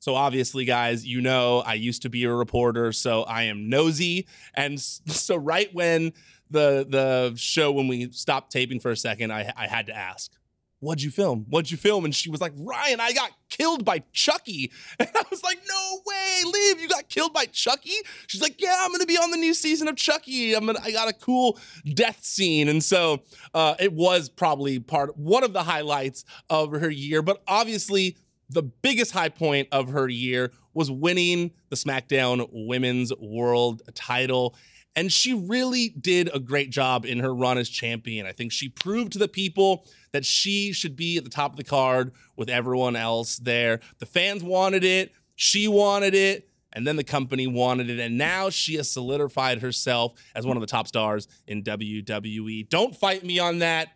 So 0.00 0.14
obviously, 0.14 0.64
guys, 0.64 1.06
you 1.06 1.20
know 1.20 1.60
I 1.60 1.74
used 1.74 2.02
to 2.02 2.08
be 2.08 2.24
a 2.24 2.32
reporter, 2.32 2.92
so 2.92 3.22
I 3.24 3.44
am 3.44 3.68
nosy. 3.68 4.26
And 4.54 4.80
so 4.80 5.36
right 5.36 5.72
when 5.74 6.12
the 6.50 6.86
the 6.88 7.34
show 7.36 7.72
when 7.72 7.88
we 7.88 8.10
stopped 8.10 8.52
taping 8.52 8.80
for 8.80 8.90
a 8.90 8.96
second, 8.96 9.32
I, 9.32 9.52
I 9.56 9.66
had 9.66 9.86
to 9.86 9.96
ask, 9.96 10.32
what'd 10.80 11.02
you 11.02 11.10
film? 11.10 11.46
What'd 11.48 11.70
you 11.70 11.76
film? 11.76 12.04
And 12.04 12.14
she 12.14 12.30
was 12.30 12.40
like, 12.40 12.52
Ryan, 12.56 13.00
I 13.00 13.12
got 13.12 13.32
killed 13.48 13.84
by 13.84 14.02
Chucky. 14.12 14.70
And 15.00 15.08
I 15.14 15.22
was 15.30 15.42
like, 15.42 15.58
no 15.68 16.00
way, 16.06 16.42
Liv, 16.44 16.80
you 16.80 16.88
got 16.88 17.08
killed 17.08 17.32
by 17.32 17.46
Chucky? 17.46 17.94
She's 18.26 18.40
like, 18.40 18.60
yeah, 18.60 18.76
I'm 18.80 18.92
gonna 18.92 19.06
be 19.06 19.16
on 19.16 19.30
the 19.30 19.36
new 19.36 19.54
season 19.54 19.88
of 19.88 19.96
Chucky. 19.96 20.54
I'm 20.54 20.66
gonna, 20.66 20.80
I 20.82 20.90
got 20.90 21.08
a 21.08 21.12
cool 21.12 21.58
death 21.94 22.24
scene. 22.24 22.68
And 22.68 22.82
so 22.82 23.22
uh, 23.54 23.74
it 23.78 23.92
was 23.92 24.28
probably 24.28 24.78
part 24.78 25.16
one 25.16 25.44
of 25.44 25.52
the 25.52 25.62
highlights 25.62 26.24
of 26.50 26.72
her 26.72 26.90
year, 26.90 27.22
but 27.22 27.42
obviously 27.46 28.16
the 28.50 28.62
biggest 28.62 29.12
high 29.12 29.28
point 29.28 29.68
of 29.72 29.90
her 29.90 30.08
year 30.08 30.52
was 30.74 30.90
winning 30.90 31.52
the 31.70 31.76
SmackDown 31.76 32.48
Women's 32.52 33.12
World 33.20 33.82
title. 33.94 34.54
And 34.96 35.12
she 35.12 35.32
really 35.32 35.90
did 35.90 36.30
a 36.34 36.40
great 36.40 36.70
job 36.70 37.04
in 37.04 37.20
her 37.20 37.34
run 37.34 37.58
as 37.58 37.68
champion. 37.68 38.26
I 38.26 38.32
think 38.32 38.52
she 38.52 38.68
proved 38.68 39.12
to 39.12 39.18
the 39.18 39.28
people 39.28 39.86
that 40.12 40.24
she 40.24 40.72
should 40.72 40.96
be 40.96 41.18
at 41.18 41.24
the 41.24 41.30
top 41.30 41.52
of 41.52 41.56
the 41.56 41.64
card 41.64 42.12
with 42.36 42.48
everyone 42.48 42.96
else 42.96 43.36
there. 43.36 43.80
The 43.98 44.06
fans 44.06 44.42
wanted 44.42 44.82
it, 44.82 45.12
she 45.36 45.68
wanted 45.68 46.14
it, 46.14 46.48
and 46.72 46.86
then 46.86 46.96
the 46.96 47.04
company 47.04 47.46
wanted 47.46 47.90
it. 47.90 48.00
And 48.00 48.18
now 48.18 48.50
she 48.50 48.74
has 48.74 48.90
solidified 48.90 49.60
herself 49.60 50.14
as 50.34 50.46
one 50.46 50.56
of 50.56 50.60
the 50.60 50.66
top 50.66 50.88
stars 50.88 51.28
in 51.46 51.62
WWE. 51.62 52.68
Don't 52.68 52.96
fight 52.96 53.24
me 53.24 53.38
on 53.38 53.60
that 53.60 53.90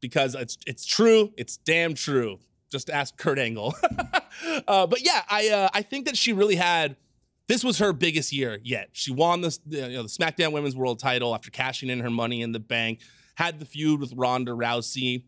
because 0.00 0.34
it's 0.34 0.58
it's 0.66 0.84
true. 0.84 1.32
It's 1.36 1.56
damn 1.56 1.94
true. 1.94 2.38
Just 2.74 2.90
ask 2.90 3.16
Kurt 3.16 3.38
Angle. 3.38 3.72
uh, 4.68 4.86
but 4.88 5.04
yeah, 5.04 5.22
I 5.30 5.48
uh, 5.48 5.68
I 5.72 5.82
think 5.82 6.06
that 6.06 6.16
she 6.16 6.32
really 6.32 6.56
had 6.56 6.96
this 7.46 7.62
was 7.62 7.78
her 7.78 7.92
biggest 7.92 8.32
year 8.32 8.58
yet. 8.64 8.88
She 8.90 9.12
won 9.12 9.42
you 9.42 9.46
know, 9.46 10.02
the 10.02 10.08
SmackDown 10.08 10.50
Women's 10.50 10.74
World 10.74 10.98
Title 10.98 11.32
after 11.32 11.52
cashing 11.52 11.88
in 11.88 12.00
her 12.00 12.10
money 12.10 12.42
in 12.42 12.50
the 12.50 12.58
bank. 12.58 12.98
Had 13.36 13.60
the 13.60 13.64
feud 13.64 14.00
with 14.00 14.12
Ronda 14.16 14.50
Rousey. 14.50 15.22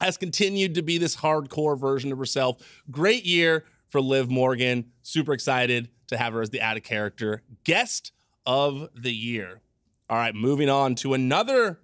Has 0.00 0.16
continued 0.16 0.76
to 0.76 0.82
be 0.82 0.96
this 0.96 1.16
hardcore 1.16 1.78
version 1.78 2.10
of 2.10 2.18
herself. 2.18 2.82
Great 2.90 3.26
year 3.26 3.66
for 3.88 4.00
Liv 4.00 4.30
Morgan. 4.30 4.92
Super 5.02 5.34
excited 5.34 5.90
to 6.06 6.16
have 6.16 6.32
her 6.32 6.40
as 6.40 6.48
the 6.48 6.62
out 6.62 6.78
of 6.78 6.84
character 6.84 7.42
guest 7.64 8.12
of 8.46 8.88
the 8.94 9.14
year. 9.14 9.60
All 10.08 10.16
right, 10.16 10.34
moving 10.34 10.70
on 10.70 10.94
to 10.96 11.12
another. 11.12 11.80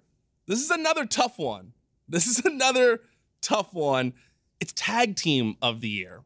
This 0.47 0.61
is 0.61 0.71
another 0.71 1.05
tough 1.05 1.37
one. 1.37 1.73
This 2.09 2.25
is 2.25 2.39
another 2.45 3.01
tough 3.41 3.73
one. 3.73 4.13
It's 4.59 4.73
tag 4.73 5.15
team 5.15 5.55
of 5.61 5.81
the 5.81 5.89
year. 5.89 6.21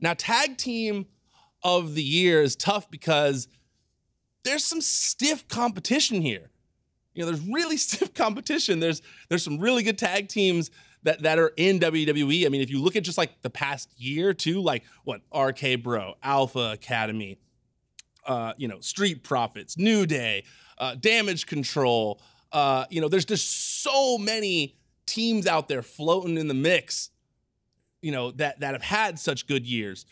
Now, 0.00 0.14
tag 0.14 0.56
team 0.56 1.06
of 1.62 1.94
the 1.94 2.02
year 2.02 2.42
is 2.42 2.56
tough 2.56 2.90
because 2.90 3.48
there's 4.44 4.64
some 4.64 4.80
stiff 4.80 5.46
competition 5.48 6.22
here. 6.22 6.50
You 7.14 7.22
know, 7.22 7.26
there's 7.30 7.46
really 7.46 7.76
stiff 7.76 8.14
competition. 8.14 8.80
There's 8.80 9.02
there's 9.28 9.42
some 9.44 9.58
really 9.58 9.82
good 9.82 9.98
tag 9.98 10.28
teams 10.28 10.70
that 11.02 11.22
that 11.22 11.38
are 11.38 11.52
in 11.56 11.80
WWE. 11.80 12.46
I 12.46 12.48
mean, 12.48 12.60
if 12.60 12.70
you 12.70 12.80
look 12.82 12.96
at 12.96 13.04
just 13.04 13.18
like 13.18 13.42
the 13.42 13.50
past 13.50 13.90
year 13.96 14.32
too, 14.32 14.60
like 14.60 14.84
what 15.04 15.20
RK 15.34 15.82
Bro, 15.82 16.14
Alpha 16.22 16.72
Academy, 16.72 17.38
uh, 18.26 18.54
you 18.56 18.68
know, 18.68 18.80
Street 18.80 19.22
Profits, 19.22 19.76
New 19.76 20.06
Day, 20.06 20.44
uh, 20.78 20.94
Damage 20.94 21.46
Control. 21.46 22.20
Uh, 22.52 22.84
you 22.90 23.00
know, 23.00 23.08
there's 23.08 23.24
just 23.24 23.82
so 23.82 24.18
many 24.18 24.76
teams 25.06 25.46
out 25.46 25.68
there 25.68 25.82
floating 25.82 26.36
in 26.36 26.48
the 26.48 26.54
mix. 26.54 27.10
You 28.02 28.12
know 28.12 28.30
that 28.32 28.60
that 28.60 28.72
have 28.72 28.82
had 28.82 29.18
such 29.18 29.46
good 29.46 29.66
years 29.66 30.06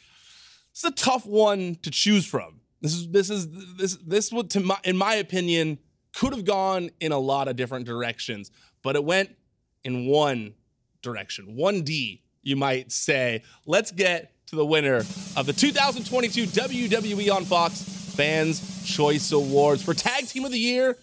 it's 0.78 0.84
a 0.84 0.92
tough 0.92 1.26
one 1.26 1.76
to 1.82 1.90
choose 1.90 2.24
from. 2.24 2.60
This 2.80 2.94
is 2.94 3.08
this 3.08 3.30
is 3.30 3.48
this 3.76 3.96
this 3.96 4.30
would 4.30 4.48
to 4.50 4.60
my 4.60 4.78
in 4.84 4.96
my 4.96 5.14
opinion 5.14 5.78
could 6.14 6.32
have 6.32 6.44
gone 6.44 6.90
in 7.00 7.10
a 7.10 7.18
lot 7.18 7.48
of 7.48 7.56
different 7.56 7.84
directions, 7.84 8.52
but 8.84 8.94
it 8.94 9.02
went 9.02 9.34
in 9.82 10.06
one 10.06 10.54
direction, 11.02 11.56
one 11.56 11.82
D, 11.82 12.22
you 12.42 12.54
might 12.54 12.92
say. 12.92 13.42
Let's 13.66 13.90
get 13.90 14.32
to 14.46 14.56
the 14.56 14.64
winner 14.64 14.98
of 15.36 15.46
the 15.46 15.52
2022 15.52 16.44
WWE 16.44 17.34
on 17.34 17.44
Fox 17.44 17.82
Fans 18.14 18.86
Choice 18.86 19.32
Awards 19.32 19.82
for 19.82 19.94
Tag 19.94 20.28
Team 20.28 20.44
of 20.44 20.52
the 20.52 20.60
Year, 20.60 20.96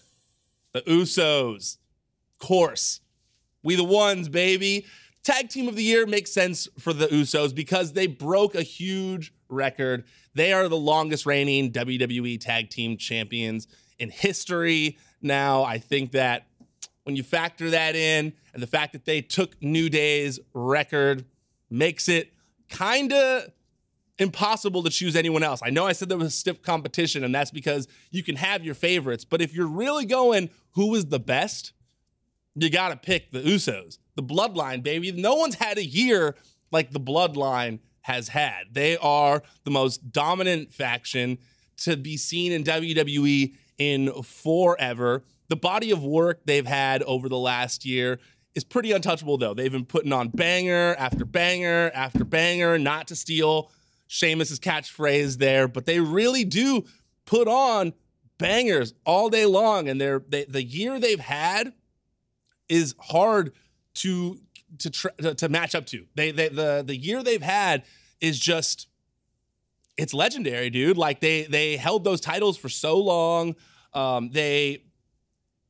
the 0.72 0.80
Usos. 0.80 1.76
Of 2.40 2.46
course, 2.46 3.00
we 3.62 3.76
the 3.76 3.84
ones, 3.84 4.30
baby. 4.30 4.86
Tag 5.26 5.48
Team 5.48 5.66
of 5.66 5.74
the 5.74 5.82
Year 5.82 6.06
makes 6.06 6.30
sense 6.30 6.68
for 6.78 6.92
the 6.92 7.08
Usos 7.08 7.52
because 7.52 7.94
they 7.94 8.06
broke 8.06 8.54
a 8.54 8.62
huge 8.62 9.34
record. 9.48 10.04
They 10.34 10.52
are 10.52 10.68
the 10.68 10.76
longest 10.76 11.26
reigning 11.26 11.72
WWE 11.72 12.40
Tag 12.40 12.70
Team 12.70 12.96
Champions 12.96 13.66
in 13.98 14.08
history 14.10 14.98
now. 15.20 15.64
I 15.64 15.78
think 15.78 16.12
that 16.12 16.46
when 17.02 17.16
you 17.16 17.24
factor 17.24 17.70
that 17.70 17.96
in 17.96 18.34
and 18.54 18.62
the 18.62 18.68
fact 18.68 18.92
that 18.92 19.04
they 19.04 19.20
took 19.20 19.60
New 19.60 19.88
Day's 19.88 20.38
record 20.54 21.24
makes 21.70 22.08
it 22.08 22.32
kind 22.68 23.12
of 23.12 23.50
impossible 24.20 24.84
to 24.84 24.90
choose 24.90 25.16
anyone 25.16 25.42
else. 25.42 25.60
I 25.60 25.70
know 25.70 25.88
I 25.88 25.92
said 25.92 26.08
there 26.08 26.18
was 26.18 26.36
stiff 26.36 26.62
competition, 26.62 27.24
and 27.24 27.34
that's 27.34 27.50
because 27.50 27.88
you 28.12 28.22
can 28.22 28.36
have 28.36 28.64
your 28.64 28.76
favorites. 28.76 29.24
But 29.24 29.42
if 29.42 29.52
you're 29.52 29.66
really 29.66 30.06
going 30.06 30.50
who 30.74 30.94
is 30.94 31.06
the 31.06 31.18
best, 31.18 31.72
you 32.64 32.70
got 32.70 32.88
to 32.88 32.96
pick 32.96 33.30
the 33.30 33.40
Usos, 33.40 33.98
the 34.14 34.22
bloodline, 34.22 34.82
baby. 34.82 35.12
No 35.12 35.34
one's 35.34 35.56
had 35.56 35.78
a 35.78 35.84
year 35.84 36.34
like 36.72 36.90
the 36.90 37.00
bloodline 37.00 37.80
has 38.02 38.28
had. 38.28 38.66
They 38.72 38.96
are 38.96 39.42
the 39.64 39.70
most 39.70 40.10
dominant 40.10 40.72
faction 40.72 41.38
to 41.78 41.96
be 41.96 42.16
seen 42.16 42.52
in 42.52 42.64
WWE 42.64 43.54
in 43.78 44.22
forever. 44.22 45.24
The 45.48 45.56
body 45.56 45.90
of 45.90 46.02
work 46.02 46.40
they've 46.44 46.66
had 46.66 47.02
over 47.02 47.28
the 47.28 47.38
last 47.38 47.84
year 47.84 48.18
is 48.54 48.64
pretty 48.64 48.92
untouchable, 48.92 49.36
though. 49.36 49.54
They've 49.54 49.70
been 49.70 49.84
putting 49.84 50.12
on 50.12 50.28
banger 50.28 50.96
after 50.98 51.24
banger 51.24 51.90
after 51.94 52.24
banger, 52.24 52.78
not 52.78 53.08
to 53.08 53.16
steal 53.16 53.70
Sheamus's 54.06 54.58
catchphrase 54.58 55.38
there, 55.38 55.68
but 55.68 55.84
they 55.84 56.00
really 56.00 56.44
do 56.44 56.84
put 57.26 57.48
on 57.48 57.92
bangers 58.38 58.94
all 59.04 59.28
day 59.28 59.46
long. 59.46 59.88
And 59.88 60.00
they're, 60.00 60.22
they, 60.26 60.44
the 60.44 60.62
year 60.62 60.98
they've 60.98 61.20
had 61.20 61.74
is 62.68 62.94
hard 62.98 63.52
to 63.94 64.38
to 64.78 64.90
to, 64.90 65.34
to 65.34 65.48
match 65.48 65.74
up 65.74 65.86
to. 65.86 66.06
They, 66.14 66.30
they 66.30 66.48
the 66.48 66.82
the 66.86 66.96
year 66.96 67.22
they've 67.22 67.42
had 67.42 67.84
is 68.20 68.38
just 68.38 68.88
it's 69.96 70.12
legendary, 70.12 70.70
dude. 70.70 70.96
Like 70.96 71.20
they 71.20 71.44
they 71.44 71.76
held 71.76 72.04
those 72.04 72.20
titles 72.20 72.56
for 72.56 72.68
so 72.68 72.98
long. 72.98 73.56
Um, 73.92 74.30
they 74.30 74.84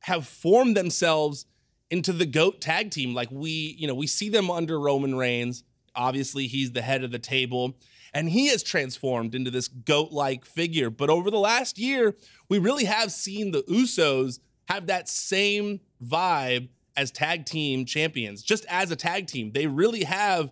have 0.01 0.27
formed 0.27 0.75
themselves 0.75 1.45
into 1.89 2.11
the 2.11 2.25
goat 2.25 2.61
tag 2.61 2.91
team. 2.91 3.13
Like 3.13 3.29
we, 3.31 3.75
you 3.79 3.87
know, 3.87 3.95
we 3.95 4.07
see 4.07 4.29
them 4.29 4.51
under 4.51 4.79
Roman 4.79 5.15
Reigns. 5.15 5.63
Obviously, 5.95 6.47
he's 6.47 6.73
the 6.73 6.81
head 6.81 7.03
of 7.03 7.11
the 7.11 7.19
table, 7.19 7.77
and 8.13 8.29
he 8.29 8.47
has 8.47 8.61
transformed 8.61 9.33
into 9.33 9.49
this 9.49 9.67
goat-like 9.67 10.45
figure. 10.45 10.89
But 10.89 11.09
over 11.09 11.31
the 11.31 11.39
last 11.39 11.79
year, 11.79 12.15
we 12.49 12.59
really 12.59 12.83
have 12.83 13.11
seen 13.11 13.51
the 13.51 13.63
Usos 13.63 14.39
have 14.67 14.87
that 14.87 15.09
same 15.09 15.79
vibe 16.03 16.69
as 16.97 17.11
tag 17.11 17.45
team 17.45 17.85
champions. 17.85 18.41
Just 18.41 18.65
as 18.67 18.91
a 18.91 18.95
tag 18.95 19.27
team, 19.27 19.51
they 19.53 19.67
really 19.67 20.03
have 20.03 20.51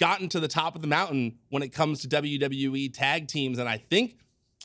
gotten 0.00 0.28
to 0.30 0.40
the 0.40 0.48
top 0.48 0.74
of 0.74 0.80
the 0.80 0.88
mountain 0.88 1.38
when 1.50 1.62
it 1.62 1.68
comes 1.68 2.00
to 2.00 2.08
WWE 2.08 2.92
tag 2.92 3.28
teams, 3.28 3.58
and 3.58 3.68
I 3.68 3.76
think 3.76 4.16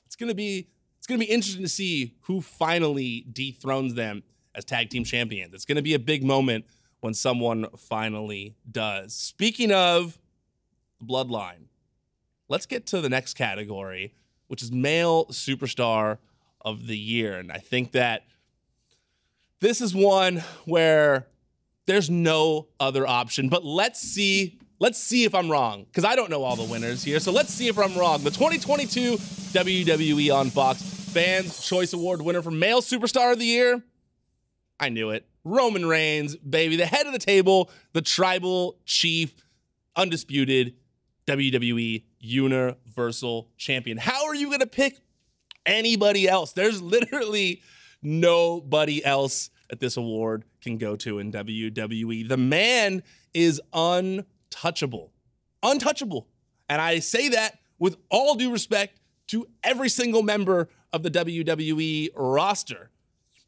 it's 0.06 0.16
gonna 0.16 0.34
be 0.34 0.70
it's 0.98 1.06
gonna 1.06 1.20
be 1.20 1.26
interesting 1.26 1.64
to 1.64 1.70
see 1.70 2.16
who 2.22 2.42
finally 2.42 3.28
dethrones 3.32 3.94
them 3.94 4.24
as 4.56 4.66
tag 4.66 4.90
team 4.90 5.04
champions. 5.04 5.54
It's 5.54 5.66
gonna 5.66 5.84
be 5.84 5.94
a 5.94 6.00
big 6.00 6.24
moment 6.24 6.66
when 7.02 7.14
someone 7.14 7.68
finally 7.78 8.56
does. 8.72 9.14
Speaking 9.14 9.72
of 9.72 10.18
the 11.00 11.06
bloodline, 11.06 11.68
let's 12.48 12.66
get 12.66 12.88
to 12.88 13.02
the 13.02 13.10
next 13.10 13.36
category, 13.36 14.14
which 14.48 14.64
is 14.64 14.72
male 14.72 15.26
superstar 15.28 16.18
of 16.62 16.88
the 16.88 16.98
year, 16.98 17.38
and 17.38 17.52
I 17.52 17.58
think 17.58 17.92
that 17.92 18.24
this 19.60 19.82
is 19.82 19.94
one 19.96 20.44
where 20.66 21.28
there's 21.86 22.10
no 22.10 22.68
other 22.80 23.08
option. 23.08 23.50
But 23.50 23.64
let's 23.66 24.00
see 24.00 24.60
Let's 24.80 25.00
see 25.00 25.24
if 25.24 25.34
I'm 25.34 25.50
wrong, 25.50 25.86
because 25.86 26.06
I 26.06 26.16
don't 26.16 26.30
know 26.30 26.44
all 26.44 26.56
the 26.56 26.64
winners 26.64 27.04
here. 27.04 27.20
So 27.20 27.32
let's 27.32 27.52
see 27.52 27.68
if 27.68 27.80
I'm 27.80 27.98
wrong. 27.98 28.22
The 28.24 28.30
2022 28.30 29.18
WWE 29.18 30.32
on 30.36 30.52
Fox 30.52 30.84
Fans 30.84 31.66
Choice 31.68 31.94
Award 31.94 32.22
winner 32.22 32.44
for 32.44 32.52
Male 32.52 32.82
Superstar 32.82 33.34
of 33.34 33.40
the 33.40 33.46
Year. 33.46 33.84
I 34.80 34.90
knew 34.90 35.10
it. 35.10 35.28
Roman 35.44 35.88
Reigns, 35.88 36.36
baby, 36.36 36.76
the 36.76 36.86
head 36.86 37.08
of 37.08 37.14
the 37.14 37.20
table, 37.20 37.72
the 37.94 38.04
tribal 38.04 38.78
chief, 38.86 39.34
undisputed 39.96 40.76
WWE 41.26 42.04
Universal 42.20 43.50
Champion. 43.58 43.98
How 43.98 44.28
are 44.28 44.36
you 44.36 44.48
going 44.48 44.60
to 44.60 44.68
pick 44.68 45.00
anybody 45.66 46.28
else? 46.28 46.54
There's 46.54 46.84
literally 46.84 47.64
nobody 48.08 49.04
else 49.04 49.50
that 49.70 49.80
this 49.80 49.98
award 49.98 50.46
can 50.62 50.78
go 50.78 50.96
to 50.96 51.20
in 51.20 51.32
WWE. 51.32 52.28
The 52.28 52.38
man 52.38 53.04
is 53.34 53.62
untouchable. 53.74 55.12
Untouchable. 55.62 56.28
And 56.70 56.82
I 56.82 57.00
say 57.00 57.30
that 57.30 57.60
with 57.78 57.98
all 58.10 58.36
due 58.36 58.52
respect 58.52 59.00
to 59.28 59.48
every 59.64 59.90
single 59.90 60.24
member 60.24 60.70
of 60.94 61.04
the 61.04 61.12
WWE 61.12 62.10
roster. 62.16 62.90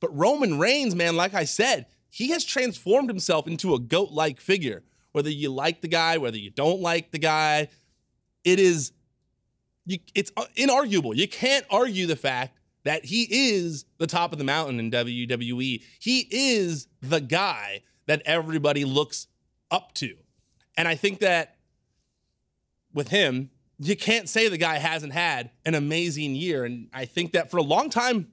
But 0.01 0.15
Roman 0.15 0.59
Reigns, 0.59 0.93
man, 0.93 1.15
like 1.15 1.33
I 1.33 1.45
said, 1.45 1.85
he 2.09 2.29
has 2.31 2.43
transformed 2.43 3.09
himself 3.09 3.47
into 3.47 3.73
a 3.73 3.79
goat 3.79 4.11
like 4.11 4.41
figure. 4.41 4.83
Whether 5.11 5.29
you 5.29 5.49
like 5.49 5.81
the 5.81 5.87
guy, 5.87 6.17
whether 6.17 6.37
you 6.37 6.49
don't 6.49 6.81
like 6.81 7.11
the 7.11 7.17
guy, 7.17 7.69
it 8.43 8.59
is 8.59 8.91
you, 9.85 9.99
it's 10.13 10.31
uh, 10.37 10.45
inarguable. 10.55 11.15
You 11.15 11.27
can't 11.27 11.65
argue 11.69 12.05
the 12.05 12.15
fact 12.15 12.58
that 12.83 13.05
he 13.05 13.27
is 13.29 13.85
the 13.97 14.07
top 14.07 14.31
of 14.31 14.37
the 14.37 14.43
mountain 14.43 14.79
in 14.79 14.91
WWE. 14.91 15.83
He 15.99 16.27
is 16.29 16.87
the 17.01 17.21
guy 17.21 17.83
that 18.07 18.21
everybody 18.25 18.85
looks 18.85 19.27
up 19.69 19.93
to. 19.95 20.15
And 20.77 20.87
I 20.87 20.95
think 20.95 21.19
that 21.19 21.57
with 22.93 23.09
him, 23.09 23.49
you 23.79 23.95
can't 23.95 24.27
say 24.27 24.47
the 24.47 24.57
guy 24.57 24.77
hasn't 24.77 25.13
had 25.13 25.51
an 25.65 25.75
amazing 25.75 26.35
year. 26.35 26.65
And 26.65 26.89
I 26.93 27.05
think 27.05 27.33
that 27.33 27.51
for 27.51 27.57
a 27.57 27.63
long 27.63 27.89
time, 27.89 28.27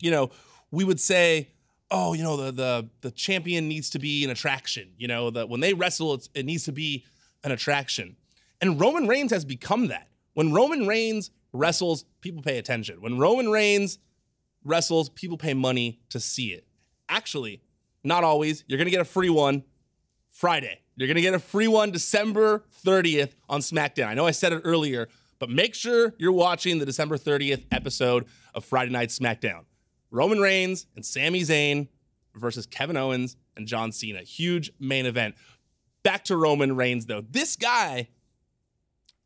you 0.00 0.10
know, 0.10 0.30
we 0.70 0.84
would 0.84 1.00
say, 1.00 1.48
oh, 1.90 2.12
you 2.12 2.22
know, 2.22 2.36
the 2.36 2.52
the 2.52 2.88
the 3.00 3.10
champion 3.10 3.68
needs 3.68 3.90
to 3.90 3.98
be 3.98 4.24
an 4.24 4.30
attraction. 4.30 4.92
You 4.98 5.08
know, 5.08 5.30
that 5.30 5.48
when 5.48 5.60
they 5.60 5.74
wrestle, 5.74 6.20
it 6.34 6.44
needs 6.44 6.64
to 6.64 6.72
be 6.72 7.04
an 7.44 7.52
attraction. 7.52 8.16
And 8.60 8.80
Roman 8.80 9.08
Reigns 9.08 9.32
has 9.32 9.44
become 9.44 9.88
that. 9.88 10.08
When 10.34 10.52
Roman 10.52 10.86
Reigns 10.86 11.30
wrestles, 11.52 12.04
people 12.20 12.42
pay 12.42 12.58
attention. 12.58 13.00
When 13.00 13.18
Roman 13.18 13.50
Reigns 13.50 13.98
wrestles, 14.64 15.08
people 15.08 15.36
pay 15.36 15.54
money 15.54 16.00
to 16.10 16.20
see 16.20 16.48
it. 16.48 16.66
Actually, 17.08 17.62
not 18.04 18.24
always. 18.24 18.64
You're 18.66 18.78
gonna 18.78 18.90
get 18.90 19.00
a 19.00 19.04
free 19.04 19.30
one 19.30 19.64
Friday. 20.30 20.80
You're 20.96 21.06
going 21.06 21.16
to 21.16 21.22
get 21.22 21.34
a 21.34 21.38
free 21.38 21.68
one 21.68 21.90
December 21.90 22.64
30th 22.84 23.32
on 23.48 23.60
SmackDown. 23.60 24.06
I 24.06 24.14
know 24.14 24.26
I 24.26 24.30
said 24.30 24.52
it 24.52 24.62
earlier, 24.64 25.08
but 25.38 25.48
make 25.48 25.74
sure 25.74 26.14
you're 26.18 26.32
watching 26.32 26.78
the 26.78 26.86
December 26.86 27.16
30th 27.16 27.64
episode 27.70 28.26
of 28.54 28.64
Friday 28.64 28.90
Night 28.90 29.08
SmackDown. 29.08 29.64
Roman 30.10 30.40
Reigns 30.40 30.86
and 30.94 31.04
Sami 31.04 31.40
Zayn 31.40 31.88
versus 32.34 32.66
Kevin 32.66 32.96
Owens 32.96 33.36
and 33.56 33.66
John 33.66 33.92
Cena. 33.92 34.20
Huge 34.20 34.70
main 34.78 35.06
event. 35.06 35.34
Back 36.02 36.24
to 36.24 36.36
Roman 36.36 36.76
Reigns, 36.76 37.06
though. 37.06 37.22
This 37.22 37.56
guy, 37.56 38.08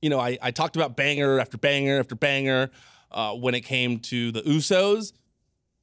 you 0.06 0.10
know, 0.10 0.20
I, 0.20 0.38
I 0.40 0.52
talked 0.52 0.76
about 0.76 0.96
banger 0.96 1.40
after 1.40 1.58
banger 1.58 1.98
after 1.98 2.14
banger 2.14 2.70
uh, 3.10 3.32
when 3.32 3.56
it 3.56 3.62
came 3.62 3.98
to 3.98 4.30
the 4.30 4.40
Usos, 4.42 5.12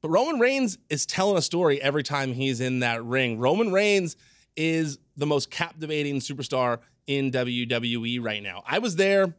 but 0.00 0.08
Roman 0.08 0.40
Reigns 0.40 0.78
is 0.88 1.04
telling 1.04 1.36
a 1.36 1.42
story 1.42 1.78
every 1.82 2.02
time 2.02 2.32
he's 2.32 2.62
in 2.62 2.78
that 2.78 3.04
ring. 3.04 3.38
Roman 3.38 3.70
Reigns 3.70 4.16
is 4.56 4.96
the 5.18 5.26
most 5.26 5.50
captivating 5.50 6.20
superstar 6.20 6.78
in 7.06 7.32
WWE 7.32 8.24
right 8.24 8.42
now. 8.42 8.62
I 8.66 8.78
was 8.78 8.96
there 8.96 9.34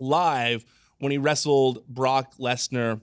live 0.00 0.64
when 0.98 1.12
he 1.12 1.18
wrestled 1.18 1.86
Brock 1.86 2.32
Lesnar 2.36 3.00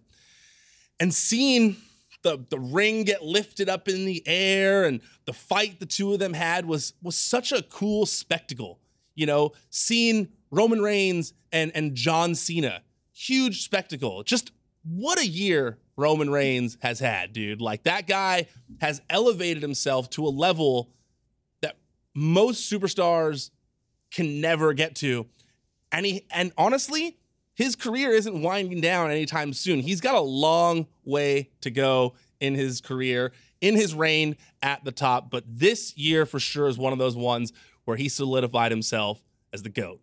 and 0.99 1.13
seeing 1.13 1.77
the, 2.23 2.37
the 2.49 2.59
ring 2.59 3.05
get 3.05 3.23
lifted 3.23 3.69
up 3.69 3.87
in 3.87 4.03
the 4.03 4.27
air 4.27 4.83
and 4.83 4.99
the 5.23 5.31
fight 5.31 5.79
the 5.79 5.85
two 5.85 6.11
of 6.11 6.19
them 6.19 6.33
had 6.33 6.65
was 6.65 6.95
was 7.01 7.15
such 7.15 7.53
a 7.53 7.61
cool 7.61 8.05
spectacle. 8.05 8.81
You 9.15 9.25
know, 9.25 9.53
seeing 9.69 10.27
Roman 10.51 10.81
Reigns 10.81 11.33
and, 11.51 11.71
and 11.75 11.95
John 11.95 12.35
Cena, 12.35 12.81
huge 13.13 13.63
spectacle. 13.63 14.23
Just 14.23 14.51
what 14.83 15.19
a 15.19 15.27
year 15.27 15.77
Roman 15.95 16.29
Reigns 16.29 16.77
has 16.81 16.99
had, 16.99 17.33
dude. 17.33 17.61
Like 17.61 17.83
that 17.83 18.07
guy 18.07 18.47
has 18.79 19.01
elevated 19.09 19.63
himself 19.63 20.09
to 20.11 20.25
a 20.25 20.29
level 20.29 20.91
that 21.61 21.77
most 22.13 22.71
superstars 22.71 23.49
can 24.11 24.39
never 24.39 24.73
get 24.73 24.95
to. 24.97 25.25
And 25.91 26.05
he 26.05 26.25
and 26.31 26.51
honestly, 26.57 27.17
his 27.55 27.75
career 27.75 28.11
isn't 28.11 28.41
winding 28.41 28.81
down 28.81 29.09
anytime 29.09 29.53
soon. 29.53 29.79
He's 29.79 30.01
got 30.01 30.15
a 30.15 30.21
long 30.21 30.87
way 31.03 31.49
to 31.61 31.71
go 31.71 32.13
in 32.39 32.53
his 32.53 32.81
career, 32.81 33.31
in 33.61 33.75
his 33.75 33.95
reign 33.95 34.35
at 34.61 34.83
the 34.83 34.91
top. 34.91 35.31
But 35.31 35.43
this 35.47 35.97
year 35.97 36.25
for 36.25 36.39
sure 36.39 36.67
is 36.67 36.77
one 36.77 36.93
of 36.93 36.99
those 36.99 37.15
ones 37.15 37.51
where 37.85 37.97
he 37.97 38.09
solidified 38.09 38.71
himself 38.71 39.23
as 39.51 39.63
the 39.63 39.69
GOAT. 39.69 39.99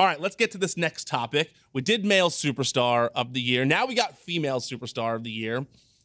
All 0.00 0.06
right, 0.06 0.18
let's 0.18 0.34
get 0.34 0.52
to 0.52 0.56
this 0.56 0.78
next 0.78 1.08
topic. 1.08 1.52
We 1.74 1.82
did 1.82 2.06
male 2.06 2.30
superstar 2.30 3.10
of 3.14 3.34
the 3.34 3.40
year. 3.42 3.66
Now 3.66 3.84
we 3.84 3.94
got 3.94 4.16
female 4.16 4.58
superstar 4.58 5.14
of 5.14 5.24
the 5.24 5.30
year. 5.30 5.56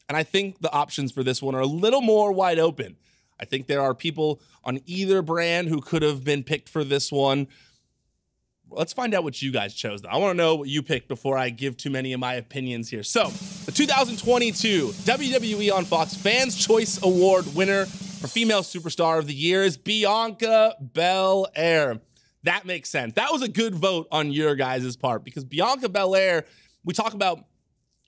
And 0.10 0.18
I 0.18 0.24
think 0.24 0.60
the 0.60 0.70
options 0.74 1.14
for 1.14 1.24
this 1.24 1.42
one 1.42 1.56
are 1.56 1.62
a 1.62 1.66
little 1.66 2.02
more 2.02 2.34
wide 2.34 2.60
open. 2.60 2.98
I 3.40 3.46
think 3.46 3.68
there 3.68 3.80
are 3.80 3.96
people 3.96 4.42
on 4.66 4.82
either 4.86 5.22
brand 5.22 5.70
who 5.70 5.80
could 5.80 6.02
have 6.02 6.26
been 6.26 6.44
picked 6.44 6.68
for 6.68 6.84
this 6.84 7.10
one. 7.10 7.48
Let's 8.70 8.92
find 8.92 9.14
out 9.14 9.24
what 9.24 9.42
you 9.42 9.54
guys 9.54 9.74
chose. 9.74 10.02
Though. 10.02 10.10
I 10.10 10.18
want 10.18 10.32
to 10.32 10.38
know 10.38 10.56
what 10.56 10.68
you 10.68 10.84
picked 10.84 11.08
before 11.08 11.38
I 11.38 11.50
give 11.50 11.78
too 11.78 11.90
many 11.90 12.12
of 12.12 12.20
my 12.20 12.34
opinions 12.34 12.90
here. 12.90 13.02
So, 13.02 13.30
the 13.64 13.72
2022 13.72 14.88
WWE 14.88 15.72
on 15.72 15.86
Fox 15.86 16.14
Fans 16.16 16.58
Choice 16.58 17.02
Award 17.02 17.56
winner 17.56 17.86
for 17.86 18.28
Female 18.28 18.62
Superstar 18.62 19.20
of 19.20 19.28
the 19.28 19.34
Year 19.34 19.64
is 19.64 19.78
Bianca 19.78 20.76
Belair. 20.82 22.02
That 22.46 22.66
makes 22.66 22.90
sense. 22.90 23.14
That 23.14 23.32
was 23.32 23.42
a 23.42 23.48
good 23.48 23.76
vote 23.76 24.08
on 24.12 24.32
your 24.32 24.56
guys' 24.56 24.96
part 24.96 25.24
because 25.24 25.44
Bianca 25.44 25.90
Belair, 25.90 26.46
we 26.84 26.94
talk 26.94 27.14
about 27.14 27.40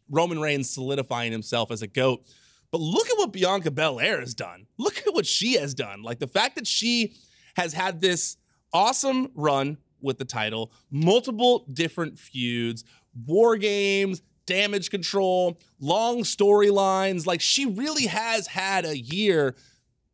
Roman 0.09 0.39
Reigns 0.39 0.69
solidifying 0.69 1.31
himself 1.31 1.71
as 1.71 1.81
a 1.81 1.87
GOAT, 1.87 2.23
but 2.71 2.79
look 2.79 3.09
at 3.09 3.17
what 3.17 3.33
Bianca 3.33 3.71
Belair 3.71 4.19
has 4.19 4.35
done. 4.35 4.67
Look 4.77 4.99
at 5.05 5.13
what 5.13 5.25
she 5.25 5.53
has 5.53 5.73
done. 5.73 6.03
Like 6.03 6.19
the 6.19 6.27
fact 6.27 6.55
that 6.55 6.67
she 6.67 7.15
has 7.55 7.73
had 7.73 7.99
this 7.99 8.37
awesome 8.73 9.31
run 9.33 9.77
with 10.01 10.19
the 10.19 10.25
title, 10.25 10.71
multiple 10.91 11.65
different 11.73 12.19
feuds, 12.19 12.83
war 13.25 13.57
games, 13.57 14.21
damage 14.45 14.91
control, 14.91 15.59
long 15.79 16.19
storylines. 16.19 17.25
Like 17.25 17.41
she 17.41 17.65
really 17.65 18.05
has 18.05 18.45
had 18.45 18.85
a 18.85 18.97
year 18.97 19.55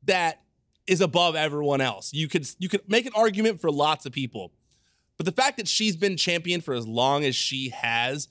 that 0.05 0.41
is 0.87 1.01
above 1.01 1.35
everyone 1.35 1.81
else. 1.81 2.13
You 2.13 2.27
could 2.27 2.47
you 2.59 2.69
could 2.69 2.81
make 2.89 3.05
an 3.05 3.13
argument 3.15 3.61
for 3.61 3.71
lots 3.71 4.05
of 4.05 4.11
people. 4.11 4.51
But 5.17 5.25
the 5.25 5.31
fact 5.31 5.57
that 5.57 5.67
she's 5.67 5.95
been 5.95 6.17
champion 6.17 6.61
for 6.61 6.73
as 6.73 6.87
long 6.87 7.23
as 7.23 7.35
she 7.35 7.69
has, 7.69 8.27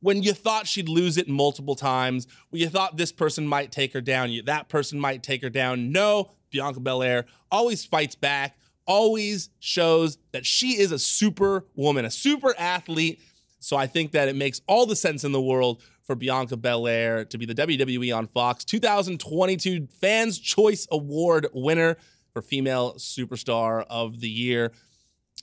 when 0.00 0.22
you 0.22 0.32
thought 0.32 0.66
she'd 0.66 0.88
lose 0.88 1.18
it 1.18 1.28
multiple 1.28 1.74
times, 1.74 2.26
when 2.50 2.62
you 2.62 2.68
thought 2.68 2.96
this 2.96 3.12
person 3.12 3.46
might 3.46 3.72
take 3.72 3.92
her 3.92 4.00
down, 4.00 4.30
you, 4.30 4.42
that 4.42 4.68
person 4.68 4.98
might 4.98 5.22
take 5.22 5.42
her 5.42 5.50
down, 5.50 5.92
no, 5.92 6.30
Bianca 6.50 6.80
Belair 6.80 7.26
always 7.50 7.84
fights 7.84 8.14
back, 8.14 8.56
always 8.86 9.50
shows 9.58 10.18
that 10.32 10.46
she 10.46 10.80
is 10.80 10.92
a 10.92 10.98
super 10.98 11.66
woman, 11.74 12.04
a 12.04 12.10
super 12.10 12.54
athlete. 12.58 13.20
So 13.58 13.76
I 13.76 13.86
think 13.86 14.12
that 14.12 14.28
it 14.28 14.36
makes 14.36 14.62
all 14.66 14.86
the 14.86 14.96
sense 14.96 15.24
in 15.24 15.32
the 15.32 15.40
world 15.40 15.82
for 16.10 16.16
Bianca 16.16 16.56
Belair 16.56 17.24
to 17.26 17.38
be 17.38 17.46
the 17.46 17.54
WWE 17.54 18.16
on 18.16 18.26
Fox 18.26 18.64
2022 18.64 19.86
Fans 20.00 20.40
Choice 20.40 20.88
Award 20.90 21.46
winner 21.52 21.98
for 22.32 22.42
Female 22.42 22.94
Superstar 22.94 23.84
of 23.88 24.18
the 24.18 24.28
Year. 24.28 24.72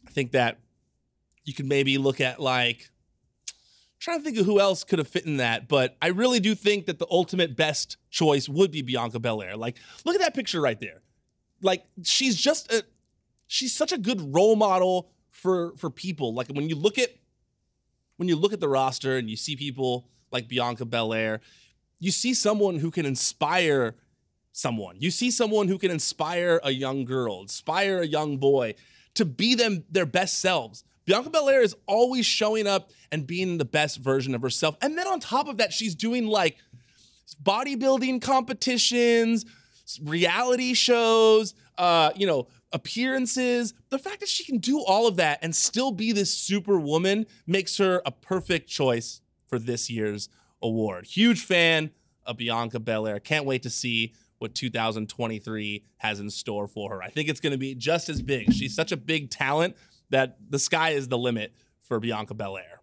I 0.05 0.11
think 0.11 0.33
that 0.33 0.59
you 1.45 1.53
could 1.53 1.67
maybe 1.67 1.97
look 1.97 2.19
at 2.19 2.41
like 2.41 2.89
trying 3.97 4.17
to 4.17 4.25
think 4.25 4.37
of 4.37 4.45
who 4.45 4.59
else 4.59 4.83
could 4.83 4.99
have 4.99 5.07
fit 5.07 5.25
in 5.25 5.37
that, 5.37 5.69
but 5.69 5.95
I 6.01 6.07
really 6.07 6.41
do 6.41 6.53
think 6.53 6.87
that 6.87 6.99
the 6.99 7.07
ultimate 7.09 7.55
best 7.55 7.95
choice 8.09 8.49
would 8.49 8.71
be 8.71 8.81
Bianca 8.81 9.19
Belair. 9.19 9.55
Like, 9.55 9.77
look 10.03 10.15
at 10.15 10.21
that 10.21 10.35
picture 10.35 10.59
right 10.59 10.81
there. 10.81 11.01
Like, 11.61 11.85
she's 12.03 12.35
just 12.35 12.69
a 12.73 12.83
she's 13.47 13.73
such 13.73 13.93
a 13.93 13.97
good 13.97 14.35
role 14.35 14.57
model 14.57 15.11
for 15.29 15.77
for 15.77 15.89
people. 15.89 16.33
Like 16.33 16.49
when 16.49 16.67
you 16.67 16.75
look 16.75 16.97
at 16.97 17.11
when 18.17 18.27
you 18.27 18.35
look 18.35 18.51
at 18.51 18.59
the 18.59 18.67
roster 18.67 19.15
and 19.15 19.29
you 19.29 19.37
see 19.37 19.55
people 19.55 20.09
like 20.31 20.47
Bianca 20.47 20.85
Belair, 20.85 21.41
you 21.99 22.11
see 22.11 22.33
someone 22.33 22.79
who 22.79 22.91
can 22.91 23.05
inspire 23.05 23.95
someone. 24.51 24.95
You 24.99 25.11
see 25.11 25.31
someone 25.31 25.67
who 25.67 25.77
can 25.77 25.91
inspire 25.91 26.59
a 26.63 26.71
young 26.71 27.05
girl, 27.05 27.41
inspire 27.41 28.01
a 28.01 28.07
young 28.07 28.37
boy 28.37 28.75
to 29.15 29.25
be 29.25 29.55
them 29.55 29.83
their 29.89 30.05
best 30.05 30.39
selves. 30.39 30.83
Bianca 31.05 31.29
Belair 31.29 31.61
is 31.61 31.75
always 31.85 32.25
showing 32.25 32.67
up 32.67 32.91
and 33.11 33.25
being 33.25 33.57
the 33.57 33.65
best 33.65 33.97
version 33.99 34.35
of 34.35 34.41
herself. 34.41 34.75
And 34.81 34.97
then 34.97 35.07
on 35.07 35.19
top 35.19 35.47
of 35.47 35.57
that, 35.57 35.71
she's 35.71 35.95
doing 35.95 36.27
like 36.27 36.57
bodybuilding 37.41 38.21
competitions, 38.21 39.45
reality 40.03 40.73
shows, 40.73 41.53
uh, 41.77 42.11
you 42.15 42.27
know, 42.27 42.47
appearances. 42.73 43.73
The 43.89 43.99
fact 43.99 44.19
that 44.19 44.29
she 44.29 44.43
can 44.43 44.57
do 44.57 44.81
all 44.81 45.07
of 45.07 45.15
that 45.15 45.39
and 45.41 45.55
still 45.55 45.91
be 45.91 46.11
this 46.11 46.35
super 46.35 46.77
woman 46.77 47.25
makes 47.45 47.77
her 47.77 48.01
a 48.05 48.11
perfect 48.11 48.67
choice 48.67 49.21
for 49.47 49.59
this 49.59 49.89
year's 49.89 50.29
award. 50.61 51.05
Huge 51.05 51.43
fan 51.43 51.91
of 52.25 52.37
Bianca 52.37 52.79
Belair. 52.79 53.19
Can't 53.19 53.45
wait 53.45 53.63
to 53.63 53.69
see 53.69 54.13
what 54.39 54.53
2023 54.53 55.83
has 55.97 56.19
in 56.19 56.29
store 56.29 56.67
for 56.67 56.91
her. 56.91 57.01
I 57.01 57.09
think 57.09 57.29
it's 57.29 57.39
going 57.39 57.51
to 57.51 57.57
be 57.57 57.73
just 57.73 58.09
as 58.09 58.21
big. 58.21 58.53
She's 58.53 58.75
such 58.75 58.91
a 58.91 58.97
big 58.97 59.29
talent 59.29 59.75
that 60.09 60.37
the 60.49 60.59
sky 60.59 60.91
is 60.91 61.07
the 61.07 61.17
limit 61.17 61.53
for 61.79 61.99
Bianca 61.99 62.33
Belair. 62.33 62.81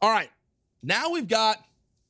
All 0.00 0.10
right, 0.10 0.30
now 0.82 1.10
we've 1.10 1.28
got 1.28 1.58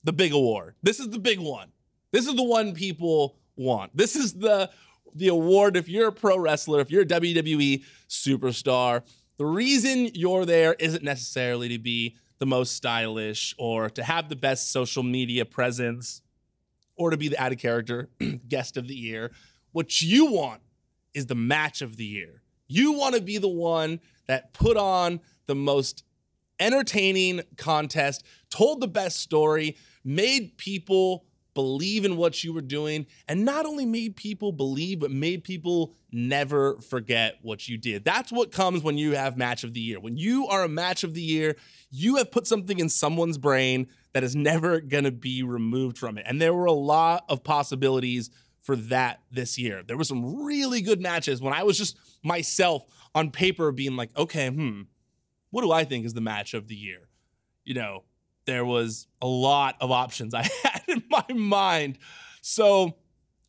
the 0.05 0.13
big 0.13 0.33
award. 0.33 0.75
This 0.83 1.01
is 1.01 1.09
the 1.09 1.19
big 1.19 1.41
one. 1.41 1.73
This 2.13 2.27
is 2.27 2.35
the 2.35 2.43
one 2.43 2.75
people 2.75 3.39
want. 3.57 3.97
This 3.97 4.17
is 4.17 4.35
the 4.35 4.71
the 5.15 5.29
award 5.29 5.77
if 5.77 5.89
you're 5.89 6.09
a 6.09 6.13
pro 6.13 6.39
wrestler, 6.39 6.81
if 6.81 6.91
you're 6.91 7.03
a 7.03 7.07
WWE 7.07 7.83
superstar. 8.09 9.03
The 9.39 9.47
reason 9.47 10.11
you're 10.15 10.45
there 10.45 10.75
isn't 10.75 11.03
necessarily 11.03 11.69
to 11.69 11.79
be 11.79 12.17
the 12.39 12.47
most 12.47 12.75
stylish 12.75 13.55
or 13.59 13.91
to 13.91 14.03
have 14.03 14.29
the 14.29 14.37
best 14.37 14.71
social 14.71 15.03
media 15.03 15.45
presence 15.45 16.23
or 16.97 17.11
to 17.11 17.17
be 17.17 17.29
the 17.29 17.41
out 17.41 17.53
of 17.53 17.59
character 17.59 18.09
guest 18.49 18.77
of 18.77 18.89
the 18.89 18.95
year. 18.95 19.31
What 19.73 20.01
you 20.01 20.33
want 20.33 20.61
is 21.15 21.27
the 21.27 21.35
match 21.35 21.83
of 21.83 21.97
the 21.97 22.05
year. 22.05 22.43
You 22.67 22.93
want 22.93 23.15
to 23.15 23.21
be 23.21 23.39
the 23.39 23.49
one 23.49 24.01
that 24.27 24.53
put 24.53 24.77
on 24.77 25.21
the 25.47 25.55
most 25.55 26.05
entertaining 26.61 27.43
contest, 27.57 28.25
told 28.51 28.81
the 28.81 28.89
best 28.89 29.19
story, 29.19 29.77
made 30.05 30.57
people 30.59 31.25
believe 31.59 32.05
in 32.05 32.17
what 32.17 32.45
you 32.45 32.53
were 32.53 32.61
doing, 32.61 33.05
and 33.27 33.45
not 33.45 33.67
only 33.67 33.85
made 33.85 34.15
people 34.15 34.53
believe, 34.53 35.01
but 35.01 35.11
made 35.11 35.43
people 35.43 35.97
never 36.13 36.77
forget 36.83 37.35
what 37.43 37.67
you 37.69 37.77
did. 37.77 38.05
That's 38.05 38.31
what 38.31 38.53
comes 38.53 38.85
when 38.85 38.97
you 38.97 39.17
have 39.17 39.37
match 39.37 39.65
of 39.65 39.75
the 39.75 39.81
year. 39.81 39.99
When 39.99 40.17
you 40.17 40.47
are 40.47 40.63
a 40.63 40.69
match 40.69 41.03
of 41.03 41.15
the 41.15 41.21
year, 41.21 41.57
you 41.91 42.15
have 42.15 42.31
put 42.31 42.47
something 42.47 42.79
in 42.79 42.89
someone's 42.89 43.39
brain 43.39 43.89
that 44.13 44.23
is 44.23 44.37
never 44.37 44.81
going 44.81 45.03
to 45.03 45.11
be 45.11 45.43
removed 45.43 45.99
from 45.99 46.17
it. 46.17 46.27
And 46.29 46.41
there 46.41 46.55
were 46.55 46.67
a 46.67 46.73
lot 46.73 47.25
of 47.29 47.43
possibilities 47.43 48.31
for 48.61 48.77
that 48.77 49.19
this 49.33 49.59
year. 49.59 49.83
There 49.85 49.97
were 49.97 50.05
some 50.05 50.45
really 50.45 50.81
good 50.81 51.01
matches 51.01 51.43
when 51.43 51.55
I 51.55 51.65
was 51.65 51.77
just 51.77 51.99
myself 52.23 52.87
on 53.17 53.33
paper 53.33 53.73
being 53.73 53.97
like, 53.97 54.17
okay, 54.17 54.49
hmm, 54.49 54.83
what 55.51 55.63
do 55.63 55.73
I 55.73 55.83
think 55.83 56.07
is 56.07 56.15
the 56.15 56.21
match 56.21 56.55
of 56.55 56.69
the 56.69 56.77
year? 56.77 57.09
You 57.65 57.75
know, 57.75 58.05
there 58.49 58.65
was 58.65 59.07
a 59.21 59.27
lot 59.27 59.77
of 59.79 59.91
options 59.91 60.33
I 60.33 60.49
in 60.93 61.03
my 61.11 61.25
mind. 61.35 61.99
So 62.41 62.97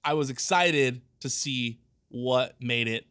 I 0.04 0.14
was 0.14 0.30
excited 0.30 1.02
to 1.22 1.30
see 1.30 1.80
what 2.10 2.56
made 2.60 2.88
it 2.88 3.06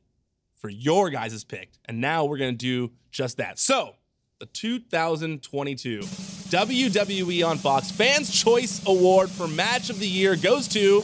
for 0.57 0.69
your 0.69 1.11
guys' 1.11 1.45
pick. 1.45 1.73
And 1.85 2.01
now 2.01 2.25
we're 2.25 2.39
going 2.39 2.53
to 2.53 2.57
do 2.57 2.93
just 3.11 3.37
that. 3.37 3.59
So 3.59 3.95
the 4.41 4.47
2022 4.47 6.01
WWE 6.01 7.47
on 7.47 7.59
Fox 7.59 7.91
Fans 7.91 8.31
Choice 8.31 8.83
Award 8.87 9.31
for 9.31 9.47
Match 9.47 9.91
of 9.91 9.99
the 9.99 10.09
Year 10.09 10.37
goes 10.37 10.69
to 10.69 11.03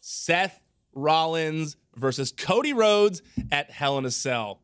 Seth 0.00 0.60
Rollins 0.92 1.76
versus 1.94 2.32
Cody 2.32 2.72
Rhodes 2.72 3.22
at 3.52 3.70
Hell 3.70 3.98
in 3.98 4.04
a 4.04 4.10
Cell. 4.10 4.60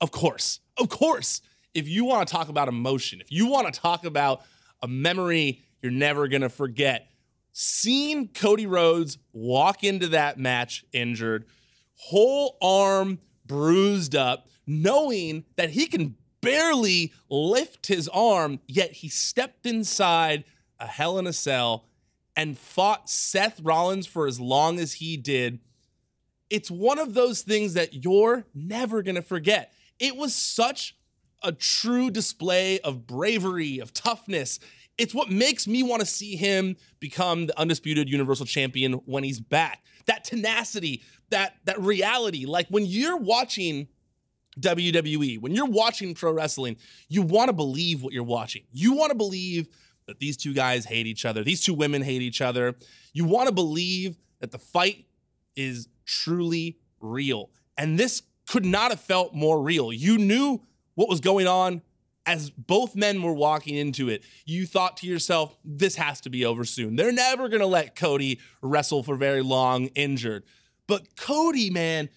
Of 0.00 0.10
course, 0.10 0.60
of 0.78 0.88
course 0.88 1.42
if 1.74 1.88
you 1.88 2.04
want 2.04 2.28
to 2.28 2.32
talk 2.32 2.48
about 2.48 2.68
emotion, 2.68 3.20
if 3.20 3.32
you 3.32 3.46
want 3.46 3.72
to 3.72 3.80
talk 3.80 4.04
about 4.04 4.42
a 4.82 4.88
memory 4.88 5.64
you're 5.82 5.92
never 5.92 6.28
going 6.28 6.42
to 6.42 6.48
forget, 6.48 7.10
seeing 7.52 8.28
Cody 8.28 8.66
Rhodes 8.66 9.18
walk 9.32 9.84
into 9.84 10.08
that 10.08 10.38
match 10.38 10.84
injured, 10.92 11.44
whole 11.94 12.56
arm 12.62 13.18
bruised 13.44 14.14
up, 14.16 14.48
knowing 14.66 15.44
that 15.56 15.70
he 15.70 15.86
can 15.86 16.16
barely 16.40 17.12
lift 17.28 17.86
his 17.86 18.08
arm, 18.08 18.60
yet 18.66 18.92
he 18.92 19.08
stepped 19.08 19.66
inside 19.66 20.44
a 20.78 20.86
Hell 20.86 21.18
in 21.18 21.26
a 21.26 21.32
Cell 21.32 21.84
and 22.36 22.58
fought 22.58 23.10
Seth 23.10 23.60
Rollins 23.60 24.06
for 24.06 24.26
as 24.26 24.40
long 24.40 24.78
as 24.78 24.94
he 24.94 25.16
did. 25.16 25.60
It's 26.50 26.70
one 26.70 26.98
of 26.98 27.14
those 27.14 27.42
things 27.42 27.74
that 27.74 28.04
you're 28.04 28.44
never 28.54 29.02
going 29.02 29.14
to 29.14 29.22
forget. 29.22 29.72
It 29.98 30.16
was 30.16 30.34
such 30.34 30.96
a 31.42 31.52
true 31.52 32.10
display 32.10 32.80
of 32.80 33.06
bravery, 33.06 33.78
of 33.78 33.92
toughness. 33.92 34.58
It's 34.98 35.14
what 35.14 35.30
makes 35.30 35.66
me 35.66 35.82
want 35.82 36.00
to 36.00 36.06
see 36.06 36.36
him 36.36 36.76
become 37.00 37.46
the 37.46 37.58
undisputed 37.58 38.08
universal 38.08 38.46
champion 38.46 38.94
when 39.06 39.24
he's 39.24 39.40
back. 39.40 39.84
That 40.06 40.24
tenacity, 40.24 41.02
that 41.30 41.56
that 41.64 41.80
reality. 41.80 42.44
Like 42.44 42.68
when 42.68 42.84
you're 42.84 43.16
watching 43.16 43.88
WWE, 44.60 45.40
when 45.40 45.54
you're 45.54 45.66
watching 45.66 46.14
pro 46.14 46.32
wrestling, 46.32 46.76
you 47.08 47.22
want 47.22 47.48
to 47.48 47.52
believe 47.52 48.02
what 48.02 48.12
you're 48.12 48.22
watching. 48.22 48.64
You 48.72 48.92
want 48.92 49.10
to 49.10 49.16
believe 49.16 49.68
that 50.06 50.18
these 50.18 50.36
two 50.36 50.52
guys 50.52 50.84
hate 50.84 51.06
each 51.06 51.24
other. 51.24 51.42
These 51.42 51.64
two 51.64 51.74
women 51.74 52.02
hate 52.02 52.22
each 52.22 52.40
other. 52.40 52.76
You 53.12 53.24
want 53.24 53.48
to 53.48 53.54
believe 53.54 54.16
that 54.40 54.50
the 54.50 54.58
fight 54.58 55.06
is 55.56 55.88
truly 56.04 56.78
real. 57.00 57.50
And 57.78 57.98
this 57.98 58.22
could 58.48 58.66
not 58.66 58.90
have 58.90 59.00
felt 59.00 59.34
more 59.34 59.62
real. 59.62 59.92
You 59.92 60.18
knew 60.18 60.60
what 60.94 61.08
was 61.08 61.20
going 61.20 61.46
on 61.46 61.82
as 62.26 62.50
both 62.50 62.94
men 62.94 63.22
were 63.22 63.32
walking 63.32 63.76
into 63.76 64.08
it, 64.08 64.24
you 64.44 64.66
thought 64.66 64.98
to 64.98 65.06
yourself, 65.06 65.56
this 65.64 65.96
has 65.96 66.20
to 66.22 66.30
be 66.30 66.44
over 66.44 66.64
soon. 66.64 66.96
They're 66.96 67.12
never 67.12 67.48
going 67.48 67.60
to 67.60 67.66
let 67.66 67.96
Cody 67.96 68.38
wrestle 68.60 69.02
for 69.02 69.16
very 69.16 69.42
long 69.42 69.86
injured. 69.94 70.44
But 70.86 71.16
Cody, 71.16 71.70
man, 71.70 72.08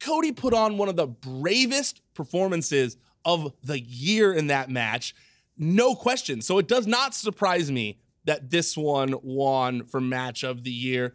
Cody 0.00 0.32
put 0.32 0.54
on 0.54 0.78
one 0.78 0.88
of 0.88 0.96
the 0.96 1.06
bravest 1.06 2.00
performances 2.14 2.96
of 3.24 3.52
the 3.62 3.80
year 3.80 4.32
in 4.32 4.48
that 4.48 4.70
match. 4.70 5.14
No 5.56 5.94
question. 5.94 6.40
So 6.40 6.58
it 6.58 6.66
does 6.66 6.86
not 6.86 7.14
surprise 7.14 7.70
me 7.70 7.98
that 8.24 8.50
this 8.50 8.76
one 8.76 9.14
won 9.22 9.84
for 9.84 10.00
match 10.00 10.42
of 10.42 10.64
the 10.64 10.70
year. 10.70 11.14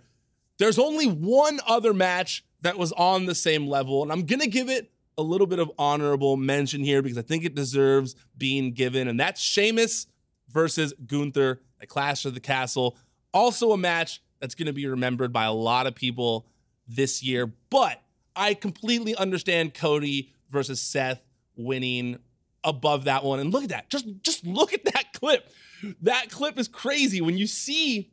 There's 0.60 0.80
only 0.80 1.06
one 1.06 1.60
other 1.68 1.94
match 1.94 2.44
that 2.62 2.78
was 2.78 2.92
on 2.94 3.26
the 3.26 3.36
same 3.36 3.68
level, 3.68 4.04
and 4.04 4.12
I'm 4.12 4.26
going 4.26 4.40
to 4.42 4.48
give 4.48 4.70
it 4.70 4.92
a 5.18 5.24
little 5.24 5.48
bit 5.48 5.60
of 5.60 5.72
honorable 5.78 6.38
mention 6.38 6.82
here 6.82 7.02
because 7.02 7.18
I 7.18 7.24
think 7.24 7.44
it 7.44 7.56
deserves 7.56 8.16
being 8.38 8.74
given, 8.74 9.08
and 9.08 9.20
that's 9.20 9.42
Sheamus 9.42 10.08
versus 10.50 10.94
Gunther 11.06 11.62
at 11.82 11.90
Clash 11.90 12.26
of 12.26 12.34
the 12.34 12.40
Castle. 12.40 12.98
Also, 13.34 13.72
a 13.72 13.78
match 13.78 14.22
that's 14.40 14.56
going 14.56 14.68
to 14.68 14.74
be 14.74 14.88
remembered 14.88 15.34
by 15.34 15.46
a 15.46 15.54
lot 15.54 15.88
of 15.88 15.96
people 15.96 16.48
this 16.88 17.24
year, 17.24 17.52
but 17.70 18.02
I 18.36 18.54
completely 18.54 19.16
understand 19.16 19.74
Cody 19.74 20.32
versus 20.50 20.80
Seth 20.80 21.28
winning 21.56 22.20
above 22.64 23.06
that 23.06 23.24
one. 23.24 23.40
And 23.40 23.52
look 23.52 23.64
at 23.64 23.70
that. 23.70 23.90
Just 23.90 24.06
just 24.22 24.46
look 24.46 24.74
at 24.74 24.86
that 24.86 25.14
clip. 25.14 25.52
That 26.02 26.30
clip 26.30 26.58
is 26.58 26.68
crazy 26.68 27.22
when 27.22 27.38
you 27.38 27.48
see 27.48 28.12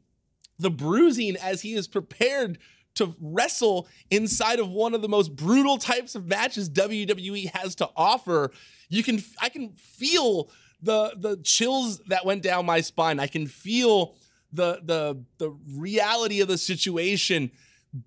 the 0.59 0.71
bruising 0.71 1.37
as 1.37 1.63
he 1.63 1.75
is 1.75 1.89
prepared 1.89 2.59
to 2.95 3.15
wrestle 3.21 3.89
inside 4.11 4.61
of 4.61 4.71
one 4.71 4.95
of 4.95 5.03
the 5.03 5.09
most 5.09 5.35
brutal 5.35 5.79
types 5.79 6.15
of 6.15 6.27
matches 6.27 6.71
WWE 6.71 7.51
has 7.55 7.75
to 7.77 7.91
offer. 7.97 8.51
You 8.89 9.03
can 9.03 9.23
I 9.41 9.49
can 9.49 9.71
feel 9.73 10.51
the 10.83 11.15
the 11.17 11.37
chills 11.43 11.99
that 12.09 12.25
went 12.25 12.43
down 12.43 12.67
my 12.67 12.81
spine. 12.81 13.19
I 13.19 13.27
can 13.27 13.47
feel 13.47 14.15
the 14.53 14.81
the 14.83 15.23
the 15.39 15.51
reality 15.77 16.41
of 16.41 16.49
the 16.49 16.59
situation 16.59 17.51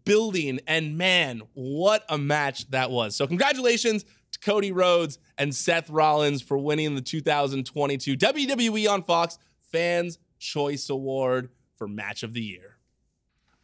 building 0.06 0.60
and 0.68 0.98
man, 0.98 1.42
what 1.54 2.04
a 2.10 2.18
match 2.18 2.70
that 2.72 2.92
was. 2.92 3.16
So 3.16 3.28
congratulations 3.28 4.06
to 4.32 4.40
Cody 4.40 4.72
Rhodes 4.72 5.20
and 5.38 5.54
Seth 5.56 5.90
Rollins 5.90 6.42
for 6.42 6.58
winning 6.58 6.96
the 6.96 7.02
2022 7.02 8.18
WWE 8.18 8.90
on 8.90 9.04
Fox 9.04 9.38
Fans 9.72 10.20
Choice 10.40 10.90
Award 10.90 11.50
for 11.76 11.88
Match 11.88 12.24
of 12.24 12.34
the 12.34 12.42
Year. 12.42 12.77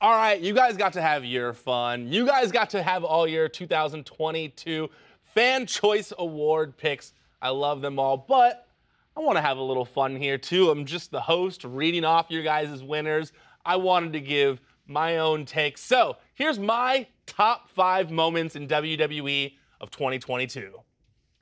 All 0.03 0.11
right, 0.11 0.41
you 0.41 0.53
guys 0.53 0.75
got 0.75 0.91
to 0.93 1.01
have 1.01 1.23
your 1.23 1.53
fun. 1.53 2.11
You 2.11 2.25
guys 2.25 2.51
got 2.51 2.69
to 2.71 2.83
have 2.83 3.05
all 3.05 3.25
your 3.25 3.47
2022 3.47 4.89
Fan 5.33 5.65
Choice 5.65 6.11
Award 6.19 6.75
picks. 6.75 7.13
I 7.41 7.51
love 7.51 7.79
them 7.79 7.97
all, 7.97 8.17
but 8.17 8.67
I 9.15 9.21
want 9.21 9.37
to 9.37 9.41
have 9.41 9.55
a 9.55 9.63
little 9.63 9.85
fun 9.85 10.17
here 10.17 10.37
too. 10.37 10.69
I'm 10.69 10.83
just 10.83 11.09
the 11.09 11.21
host 11.21 11.63
reading 11.63 12.03
off 12.03 12.25
your 12.27 12.43
guys' 12.43 12.83
winners. 12.83 13.31
I 13.65 13.77
wanted 13.77 14.11
to 14.11 14.19
give 14.19 14.59
my 14.87 15.19
own 15.19 15.45
take. 15.45 15.77
So 15.77 16.17
here's 16.33 16.59
my 16.59 17.07
top 17.25 17.69
five 17.69 18.11
moments 18.11 18.57
in 18.57 18.67
WWE 18.67 19.53
of 19.79 19.89
2022. 19.89 20.73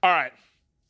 All 0.03 0.11
right, 0.11 0.33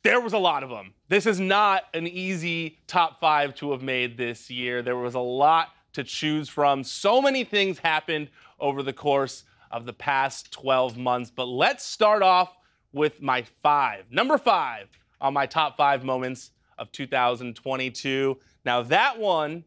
there 0.02 0.20
was 0.20 0.34
a 0.34 0.38
lot 0.38 0.62
of 0.62 0.68
them. 0.68 0.92
This 1.08 1.24
is 1.24 1.40
not 1.40 1.84
an 1.94 2.06
easy 2.06 2.80
top 2.86 3.18
five 3.18 3.54
to 3.54 3.70
have 3.70 3.80
made 3.80 4.18
this 4.18 4.50
year. 4.50 4.82
There 4.82 4.98
was 4.98 5.14
a 5.14 5.20
lot 5.20 5.68
to 5.92 6.04
choose 6.04 6.48
from. 6.48 6.84
So 6.84 7.20
many 7.20 7.44
things 7.44 7.78
happened 7.78 8.30
over 8.58 8.82
the 8.82 8.92
course 8.92 9.44
of 9.70 9.86
the 9.86 9.92
past 9.92 10.52
12 10.52 10.96
months. 10.96 11.30
But 11.30 11.46
let's 11.46 11.84
start 11.84 12.22
off 12.22 12.56
with 12.92 13.22
my 13.22 13.44
five. 13.62 14.04
Number 14.10 14.38
five 14.38 14.88
on 15.20 15.32
my 15.32 15.46
top 15.46 15.76
five 15.76 16.04
moments 16.04 16.50
of 16.78 16.92
2022. 16.92 18.38
Now, 18.64 18.82
that 18.82 19.18
one, 19.18 19.64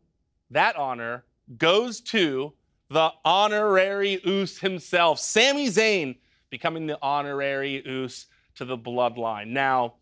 that 0.51 0.75
honor, 0.75 1.25
goes 1.57 2.01
to 2.01 2.53
the 2.89 3.11
honorary 3.23 4.21
Uce 4.23 4.59
himself, 4.59 5.19
Sami 5.19 5.67
Zayn, 5.67 6.17
becoming 6.49 6.87
the 6.87 6.99
honorary 7.01 7.81
Uce 7.85 8.27
to 8.55 8.65
the 8.65 8.77
bloodline. 8.77 9.47
Now, 9.47 9.95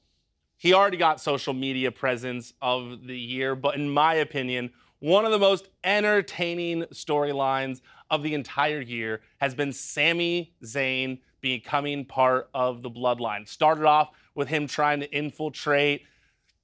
he 0.58 0.74
already 0.74 0.98
got 0.98 1.20
social 1.20 1.54
media 1.54 1.92
presence 1.92 2.54
of 2.62 3.06
the 3.06 3.18
year, 3.18 3.56
but 3.56 3.76
in 3.76 3.90
my 3.90 4.16
opinion, 4.16 4.72
one 5.04 5.26
of 5.26 5.32
the 5.32 5.38
most 5.40 5.68
entertaining 5.84 6.84
storylines 6.94 7.82
of 8.10 8.24
the 8.24 8.34
entire 8.34 8.80
year 8.80 9.20
has 9.36 9.54
been 9.54 9.74
Sami 9.74 10.54
Zayn 10.64 11.20
becoming 11.42 12.06
part 12.06 12.50
of 12.54 12.82
the 12.82 12.90
bloodline. 12.90 13.46
Started 13.46 13.84
off 13.84 14.12
with 14.34 14.48
him 14.48 14.66
trying 14.66 15.02
to 15.02 15.12
infiltrate. 15.12 16.04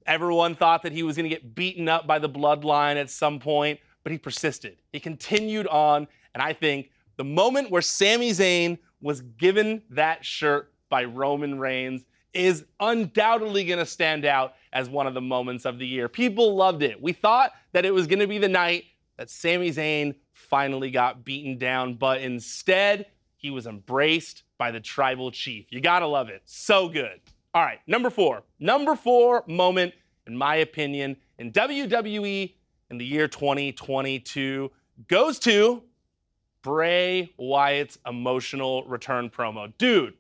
Everyone 0.06 0.56
thought 0.56 0.84
that 0.84 0.94
he 0.94 1.04
was 1.04 1.18
going 1.18 1.30
to 1.30 1.36
get 1.36 1.54
beaten 1.54 1.90
up 1.90 2.08
by 2.08 2.18
the 2.18 2.30
bloodline 2.30 2.96
at 2.96 3.10
some 3.10 3.40
point, 3.40 3.78
but 4.04 4.14
he 4.14 4.18
persisted. 4.18 4.78
He 4.94 5.02
continued 5.02 5.68
on, 5.68 6.08
and 6.34 6.42
I 6.42 6.54
think 6.54 6.92
the 7.18 7.26
moment 7.26 7.70
where 7.70 7.82
Sami 7.82 8.32
Zayn 8.32 8.78
was 9.02 9.20
given 9.20 9.82
that 9.90 10.24
shirt 10.24 10.72
by 10.88 11.04
Roman 11.04 11.60
Reigns 11.60 12.06
is 12.34 12.66
undoubtedly 12.80 13.66
going 13.66 13.80
to 13.80 13.86
stand 13.86 14.26
out 14.26 14.54
as 14.72 14.90
one 14.90 15.08
of 15.08 15.14
the 15.14 15.22
moments 15.22 15.66
of 15.66 15.80
the 15.80 15.88
year. 15.88 16.08
People 16.08 16.56
loved 16.56 16.84
it. 16.84 17.02
We 17.02 17.14
thought 17.14 17.52
that 17.72 17.86
it 17.86 17.94
was 17.94 18.08
going 18.08 18.20
to 18.20 18.28
be 18.28 18.38
the 18.38 18.50
night 18.50 18.86
that 19.18 19.30
Sami 19.30 19.72
Zayn 19.72 20.16
finally 20.34 20.92
got 20.92 21.26
beaten 21.26 21.58
down, 21.58 21.96
but 21.96 22.22
instead, 22.22 23.08
he 23.36 23.50
was 23.50 23.68
embraced 23.68 24.44
by 24.58 24.72
the 24.72 24.80
tribal 24.80 25.32
chief. 25.32 25.66
You 25.70 25.82
got 25.82 26.00
to 26.00 26.08
love 26.08 26.30
it. 26.30 26.42
So 26.46 26.90
good. 26.90 27.20
All 27.54 27.64
right, 27.64 27.80
number 27.88 28.10
four. 28.10 28.44
Number 28.60 28.96
four 28.96 29.44
moment, 29.48 29.94
in 30.28 30.38
my 30.38 30.58
opinion, 30.58 31.18
in 31.40 31.52
WWE 31.52 32.54
in 32.92 32.98
the 32.98 33.06
year 33.06 33.28
2022 33.28 34.72
goes 35.08 35.40
to 35.40 35.82
Bray 36.62 37.34
Wyatt's 37.38 37.98
emotional 38.06 38.84
return 38.84 39.30
promo. 39.30 39.72
Dude, 39.78 40.14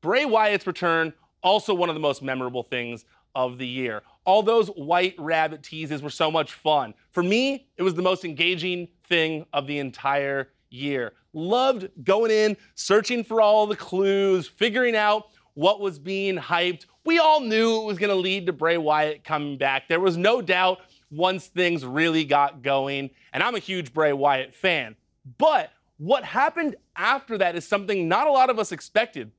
Bray 0.00 0.24
Wyatt's 0.24 0.66
return 0.66 1.12
also 1.44 1.74
one 1.74 1.88
of 1.88 1.94
the 1.94 2.00
most 2.00 2.22
memorable 2.22 2.64
things 2.64 3.04
of 3.34 3.58
the 3.58 3.66
year. 3.66 4.02
All 4.24 4.42
those 4.42 4.68
white 4.68 5.14
rabbit 5.18 5.62
teases 5.62 6.02
were 6.02 6.10
so 6.10 6.30
much 6.30 6.52
fun. 6.52 6.94
For 7.12 7.22
me, 7.22 7.68
it 7.76 7.82
was 7.82 7.94
the 7.94 8.02
most 8.02 8.24
engaging 8.24 8.88
thing 9.06 9.46
of 9.52 9.66
the 9.66 9.78
entire 9.78 10.50
year. 10.70 11.12
Loved 11.32 11.88
going 12.02 12.30
in, 12.30 12.56
searching 12.74 13.22
for 13.22 13.40
all 13.40 13.66
the 13.66 13.76
clues, 13.76 14.48
figuring 14.48 14.96
out 14.96 15.28
what 15.54 15.80
was 15.80 15.98
being 15.98 16.36
hyped. 16.36 16.86
We 17.04 17.18
all 17.18 17.40
knew 17.40 17.82
it 17.82 17.84
was 17.84 17.98
going 17.98 18.10
to 18.10 18.16
lead 18.16 18.46
to 18.46 18.52
Bray 18.52 18.78
Wyatt 18.78 19.24
coming 19.24 19.58
back. 19.58 19.88
There 19.88 20.00
was 20.00 20.16
no 20.16 20.40
doubt 20.40 20.80
once 21.10 21.46
things 21.46 21.84
really 21.84 22.24
got 22.24 22.62
going. 22.62 23.10
And 23.32 23.42
I'm 23.42 23.54
a 23.54 23.60
huge 23.60 23.92
Bray 23.92 24.12
Wyatt 24.12 24.54
fan. 24.54 24.96
But 25.38 25.70
what 25.98 26.24
happened 26.24 26.76
after 26.96 27.38
that 27.38 27.56
is 27.56 27.66
something 27.66 28.08
not 28.08 28.26
a 28.26 28.32
lot 28.32 28.50
of 28.50 28.58
us 28.58 28.72
expected 28.72 29.30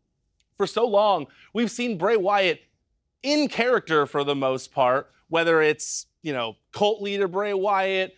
for 0.58 0.68
so 0.68 0.86
long, 0.88 1.28
we've 1.54 1.72
seen 1.72 1.98
Bray 1.98 2.18
Wyatt 2.18 2.62
in 3.24 3.48
character 3.48 4.06
for 4.06 4.24
the 4.24 4.36
most 4.36 4.72
part, 4.72 5.12
whether 5.30 5.62
it's, 5.62 6.06
you 6.22 6.34
know, 6.34 6.56
cult 6.72 7.02
leader 7.02 7.28
Bray 7.28 7.54
Wyatt, 7.54 8.15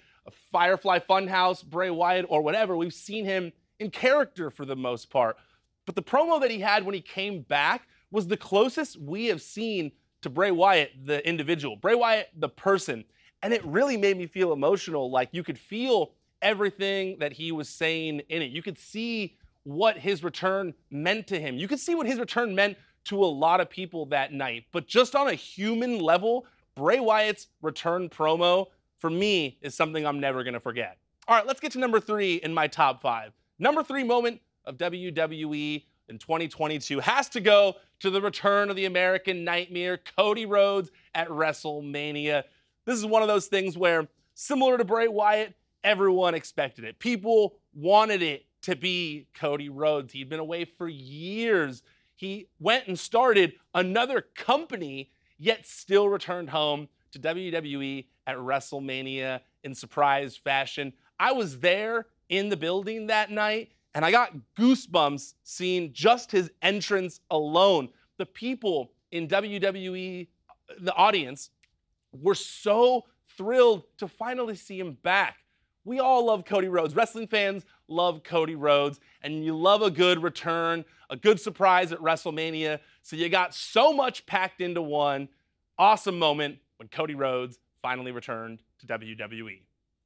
Firefly 0.51 0.99
Funhouse 0.99 1.63
Bray 1.63 1.89
Wyatt, 1.89 2.25
or 2.29 2.41
whatever. 2.41 2.75
We've 2.75 2.93
seen 2.93 3.25
him 3.25 3.51
in 3.79 3.89
character 3.89 4.49
for 4.49 4.65
the 4.65 4.75
most 4.75 5.09
part. 5.09 5.37
But 5.85 5.95
the 5.95 6.03
promo 6.03 6.41
that 6.41 6.51
he 6.51 6.59
had 6.59 6.85
when 6.85 6.95
he 6.95 7.01
came 7.01 7.41
back 7.41 7.87
was 8.11 8.27
the 8.27 8.37
closest 8.37 8.99
we 8.99 9.27
have 9.27 9.41
seen 9.41 9.91
to 10.21 10.29
Bray 10.29 10.51
Wyatt, 10.51 10.91
the 11.05 11.25
individual, 11.27 11.75
Bray 11.75 11.95
Wyatt, 11.95 12.29
the 12.35 12.49
person. 12.49 13.05
And 13.41 13.53
it 13.53 13.63
really 13.65 13.97
made 13.97 14.17
me 14.17 14.27
feel 14.27 14.51
emotional. 14.51 15.09
Like 15.11 15.29
you 15.31 15.43
could 15.43 15.59
feel 15.59 16.13
everything 16.41 17.17
that 17.19 17.33
he 17.33 17.51
was 17.51 17.69
saying 17.69 18.21
in 18.29 18.41
it. 18.41 18.51
You 18.51 18.61
could 18.61 18.77
see 18.77 19.37
what 19.67 19.97
his 19.97 20.23
return 20.23 20.73
meant 20.89 21.27
to 21.27 21.37
him. 21.37 21.57
You 21.57 21.67
could 21.67 21.81
see 21.81 21.93
what 21.93 22.07
his 22.07 22.19
return 22.19 22.55
meant 22.55 22.77
to 23.03 23.21
a 23.21 23.25
lot 23.25 23.59
of 23.59 23.69
people 23.69 24.05
that 24.05 24.31
night. 24.31 24.63
But 24.71 24.87
just 24.87 25.13
on 25.13 25.27
a 25.27 25.33
human 25.33 25.99
level, 25.99 26.45
Bray 26.73 27.01
Wyatt's 27.01 27.47
return 27.61 28.07
promo 28.07 28.67
for 28.99 29.09
me 29.09 29.57
is 29.61 29.75
something 29.75 30.07
I'm 30.07 30.21
never 30.21 30.45
going 30.45 30.53
to 30.53 30.61
forget. 30.61 30.97
All 31.27 31.35
right, 31.35 31.45
let's 31.45 31.59
get 31.59 31.73
to 31.73 31.79
number 31.79 31.99
three 31.99 32.35
in 32.35 32.53
my 32.53 32.67
top 32.67 33.01
five. 33.01 33.33
Number 33.59 33.83
three 33.83 34.05
moment 34.05 34.39
of 34.63 34.77
WWE 34.77 35.83
in 36.07 36.17
2022 36.17 37.01
has 37.01 37.27
to 37.27 37.41
go 37.41 37.75
to 37.99 38.09
the 38.09 38.21
return 38.21 38.69
of 38.69 38.77
the 38.77 38.85
American 38.85 39.43
Nightmare, 39.43 39.99
Cody 40.17 40.45
Rhodes 40.45 40.91
at 41.13 41.27
WrestleMania. 41.27 42.43
This 42.85 42.97
is 42.97 43.05
one 43.05 43.21
of 43.21 43.27
those 43.27 43.47
things 43.47 43.77
where, 43.77 44.07
similar 44.33 44.77
to 44.77 44.85
Bray 44.85 45.09
Wyatt, 45.09 45.55
everyone 45.83 46.35
expected 46.35 46.85
it. 46.85 46.99
People 46.99 47.57
wanted 47.73 48.21
it 48.21 48.46
to 48.67 48.75
be 48.75 49.27
Cody 49.33 49.69
Rhodes. 49.69 50.11
He'd 50.11 50.27
been 50.27 50.41
away 50.41 50.65
for 50.65 50.89
years. 50.89 51.83
He 52.17 52.49
went 52.59 52.85
and 52.87 52.99
started 52.99 53.53
another 53.73 54.25
company, 54.35 55.09
yet 55.37 55.65
still 55.65 56.09
returned 56.09 56.49
home 56.49 56.89
to 57.13 57.19
WWE 57.19 58.07
at 58.27 58.35
WrestleMania 58.35 59.39
in 59.63 59.73
surprise 59.73 60.35
fashion. 60.35 60.91
I 61.17 61.31
was 61.31 61.59
there 61.59 62.07
in 62.27 62.49
the 62.49 62.57
building 62.57 63.07
that 63.07 63.31
night, 63.31 63.71
and 63.95 64.03
I 64.03 64.11
got 64.11 64.33
goosebumps 64.59 65.35
seeing 65.43 65.93
just 65.93 66.29
his 66.29 66.51
entrance 66.61 67.21
alone. 67.31 67.87
The 68.17 68.25
people 68.25 68.91
in 69.13 69.29
WWE, 69.29 70.27
uh, 70.49 70.73
the 70.81 70.93
audience, 70.93 71.51
were 72.11 72.35
so 72.35 73.05
thrilled 73.37 73.83
to 73.99 74.09
finally 74.09 74.55
see 74.55 74.77
him 74.77 74.97
back. 75.03 75.37
We 75.85 76.01
all 76.01 76.25
love 76.25 76.43
Cody 76.43 76.67
Rhodes. 76.67 76.97
Wrestling 76.97 77.27
fans 77.27 77.63
love 77.87 78.23
Cody 78.23 78.55
Rhodes, 78.55 78.99
and 79.21 79.43
you 79.43 79.55
love 79.55 79.81
a 79.81 79.91
good 79.91 80.21
return, 80.21 80.85
a 81.09 81.15
good 81.15 81.39
surprise 81.39 81.91
at 81.91 81.99
WrestleMania. 81.99 82.79
So 83.01 83.15
you 83.15 83.29
got 83.29 83.53
so 83.53 83.93
much 83.93 84.25
packed 84.25 84.61
into 84.61 84.81
one 84.81 85.29
awesome 85.77 86.19
moment 86.19 86.57
when 86.77 86.89
Cody 86.89 87.15
Rhodes 87.15 87.59
finally 87.81 88.11
returned 88.11 88.61
to 88.79 88.87
WWE. 88.87 89.61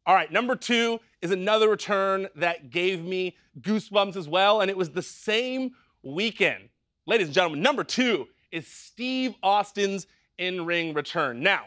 All 0.06 0.16
right, 0.16 0.32
number 0.32 0.56
two 0.56 1.00
is 1.22 1.32
another 1.32 1.70
return 1.70 2.28
that 2.36 2.72
gave 2.72 3.04
me 3.04 3.36
goosebumps 3.60 4.16
as 4.16 4.28
well, 4.28 4.62
and 4.62 4.70
it 4.70 4.78
was 4.78 4.90
the 4.90 5.02
same 5.02 5.72
weekend. 6.02 6.70
Ladies 7.06 7.28
and 7.28 7.36
gentlemen, 7.36 7.62
number 7.62 7.84
two 7.84 8.28
is 8.52 8.68
Steve 8.68 9.36
Austin's 9.44 10.08
in 10.38 10.66
ring 10.66 10.94
return. 10.94 11.42
Now, 11.42 11.66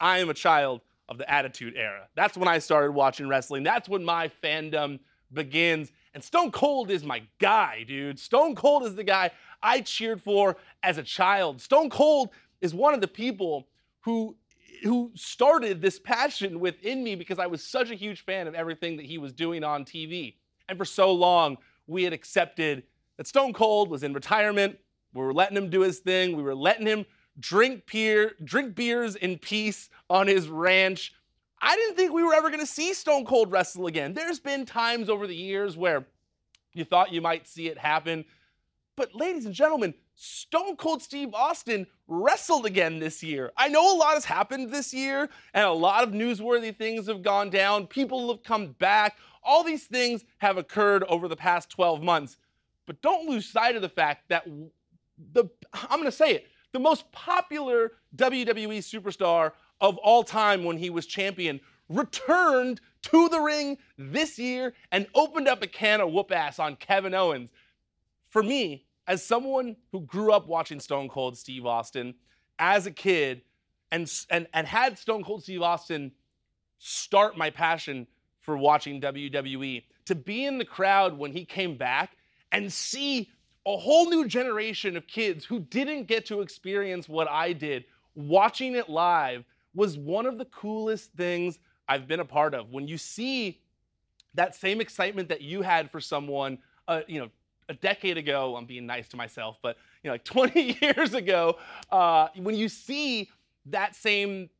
I 0.00 0.18
am 0.18 0.28
a 0.28 0.34
child 0.34 0.80
of 1.08 1.18
the 1.18 1.30
Attitude 1.30 1.74
Era. 1.76 2.08
That's 2.16 2.36
when 2.36 2.48
I 2.48 2.58
started 2.58 2.92
watching 2.92 3.28
wrestling. 3.28 3.62
That's 3.62 3.88
when 3.88 4.04
my 4.04 4.30
fandom 4.42 4.98
begins. 5.34 5.92
And 6.14 6.22
Stone 6.22 6.52
Cold 6.52 6.90
is 6.90 7.04
my 7.04 7.22
guy, 7.38 7.84
dude. 7.84 8.18
Stone 8.18 8.54
Cold 8.54 8.84
is 8.84 8.94
the 8.94 9.04
guy 9.04 9.30
I 9.62 9.80
cheered 9.80 10.22
for 10.22 10.56
as 10.82 10.98
a 10.98 11.02
child. 11.02 11.60
Stone 11.60 11.90
Cold 11.90 12.30
is 12.60 12.74
one 12.74 12.94
of 12.94 13.00
the 13.00 13.08
people 13.08 13.68
who 14.00 14.36
who 14.82 15.12
started 15.14 15.80
this 15.80 16.00
passion 16.00 16.58
within 16.58 17.04
me 17.04 17.14
because 17.14 17.38
I 17.38 17.46
was 17.46 17.62
such 17.62 17.90
a 17.90 17.94
huge 17.94 18.24
fan 18.24 18.48
of 18.48 18.54
everything 18.54 18.96
that 18.96 19.06
he 19.06 19.16
was 19.16 19.32
doing 19.32 19.62
on 19.62 19.84
TV. 19.84 20.34
And 20.68 20.76
for 20.76 20.84
so 20.84 21.12
long, 21.12 21.56
we 21.86 22.02
had 22.02 22.12
accepted 22.12 22.82
that 23.16 23.28
Stone 23.28 23.52
Cold 23.52 23.90
was 23.90 24.02
in 24.02 24.12
retirement. 24.12 24.76
We 25.14 25.22
were 25.22 25.34
letting 25.34 25.56
him 25.56 25.70
do 25.70 25.82
his 25.82 26.00
thing. 26.00 26.36
We 26.36 26.42
were 26.42 26.54
letting 26.54 26.86
him 26.86 27.04
drink 27.38 27.84
beer, 27.90 28.32
drink 28.42 28.74
beers 28.74 29.14
in 29.16 29.38
peace 29.38 29.88
on 30.10 30.26
his 30.26 30.48
ranch. 30.48 31.14
I 31.64 31.76
didn't 31.76 31.94
think 31.94 32.12
we 32.12 32.24
were 32.24 32.34
ever 32.34 32.50
going 32.50 32.60
to 32.60 32.66
see 32.66 32.92
Stone 32.92 33.24
Cold 33.24 33.52
wrestle 33.52 33.86
again. 33.86 34.14
There's 34.14 34.40
been 34.40 34.66
times 34.66 35.08
over 35.08 35.28
the 35.28 35.36
years 35.36 35.76
where 35.76 36.04
you 36.74 36.84
thought 36.84 37.12
you 37.12 37.20
might 37.20 37.46
see 37.46 37.68
it 37.68 37.78
happen. 37.78 38.24
But, 38.96 39.14
ladies 39.14 39.46
and 39.46 39.54
gentlemen, 39.54 39.94
Stone 40.16 40.76
Cold 40.76 41.02
Steve 41.02 41.32
Austin 41.32 41.86
wrestled 42.08 42.66
again 42.66 42.98
this 42.98 43.22
year. 43.22 43.52
I 43.56 43.68
know 43.68 43.94
a 43.94 43.96
lot 43.96 44.14
has 44.14 44.24
happened 44.24 44.70
this 44.70 44.92
year, 44.92 45.28
and 45.54 45.64
a 45.64 45.72
lot 45.72 46.02
of 46.02 46.10
newsworthy 46.12 46.76
things 46.76 47.06
have 47.06 47.22
gone 47.22 47.48
down. 47.48 47.86
People 47.86 48.28
have 48.32 48.42
come 48.42 48.72
back. 48.72 49.16
All 49.44 49.62
these 49.62 49.84
things 49.84 50.24
have 50.38 50.58
occurred 50.58 51.04
over 51.04 51.28
the 51.28 51.36
past 51.36 51.70
12 51.70 52.02
months. 52.02 52.38
But 52.86 53.00
don't 53.02 53.28
lose 53.28 53.48
sight 53.48 53.76
of 53.76 53.82
the 53.82 53.88
fact 53.88 54.28
that 54.28 54.46
the, 55.32 55.44
I'm 55.72 56.00
going 56.00 56.04
to 56.04 56.12
say 56.12 56.34
it, 56.34 56.46
the 56.72 56.80
most 56.80 57.10
popular 57.12 57.92
WWE 58.16 58.78
superstar 58.78 59.52
of 59.82 59.98
all 59.98 60.22
time 60.24 60.64
when 60.64 60.78
he 60.78 60.88
was 60.88 61.04
champion 61.04 61.60
returned 61.88 62.80
to 63.02 63.28
the 63.28 63.40
ring 63.40 63.76
this 63.98 64.38
year 64.38 64.72
and 64.92 65.06
opened 65.14 65.48
up 65.48 65.62
a 65.62 65.66
can 65.66 66.00
of 66.00 66.10
whoop 66.12 66.32
ass 66.32 66.58
on 66.58 66.76
Kevin 66.76 67.12
Owens. 67.12 67.50
For 68.30 68.42
me, 68.42 68.86
as 69.08 69.22
someone 69.26 69.76
who 69.90 70.00
grew 70.00 70.32
up 70.32 70.46
watching 70.46 70.80
Stone 70.80 71.08
Cold 71.08 71.36
Steve 71.36 71.66
Austin 71.66 72.14
as 72.58 72.86
a 72.86 72.90
kid 72.90 73.42
and, 73.90 74.10
and, 74.30 74.46
and 74.54 74.66
had 74.66 74.96
Stone 74.96 75.24
Cold 75.24 75.42
Steve 75.42 75.62
Austin 75.62 76.12
start 76.78 77.36
my 77.36 77.50
passion 77.50 78.06
for 78.40 78.56
watching 78.56 79.00
WWE, 79.00 79.82
to 80.06 80.14
be 80.14 80.46
in 80.46 80.58
the 80.58 80.64
crowd 80.64 81.16
when 81.16 81.32
he 81.32 81.44
came 81.44 81.76
back 81.76 82.16
and 82.52 82.72
see 82.72 83.30
a 83.66 83.76
whole 83.76 84.08
new 84.08 84.26
generation 84.26 84.96
of 84.96 85.06
kids 85.06 85.44
who 85.44 85.60
didn't 85.60 86.04
get 86.04 86.26
to 86.26 86.40
experience 86.40 87.08
what 87.08 87.28
I 87.28 87.52
did 87.52 87.84
watching 88.14 88.74
it 88.74 88.88
live 88.88 89.44
was 89.74 89.96
one 89.96 90.26
of 90.26 90.38
the 90.38 90.44
coolest 90.46 91.12
things 91.12 91.58
I've 91.88 92.06
been 92.06 92.20
a 92.20 92.24
part 92.24 92.54
of. 92.54 92.70
When 92.70 92.86
you 92.86 92.98
see 92.98 93.60
that 94.34 94.54
same 94.54 94.80
excitement 94.80 95.28
that 95.28 95.42
you 95.42 95.62
had 95.62 95.90
for 95.90 96.00
someone, 96.00 96.58
uh, 96.88 97.00
you 97.06 97.20
know, 97.20 97.28
a 97.68 97.74
decade 97.74 98.18
ago, 98.18 98.56
I'm 98.56 98.66
being 98.66 98.86
nice 98.86 99.08
to 99.08 99.16
myself, 99.16 99.58
but 99.62 99.76
you 100.02 100.08
know, 100.08 100.14
like 100.14 100.24
20 100.24 100.78
years 100.80 101.14
ago, 101.14 101.58
uh, 101.90 102.28
when 102.36 102.54
you 102.54 102.68
see 102.68 103.30
that 103.66 103.94
same 103.94 104.50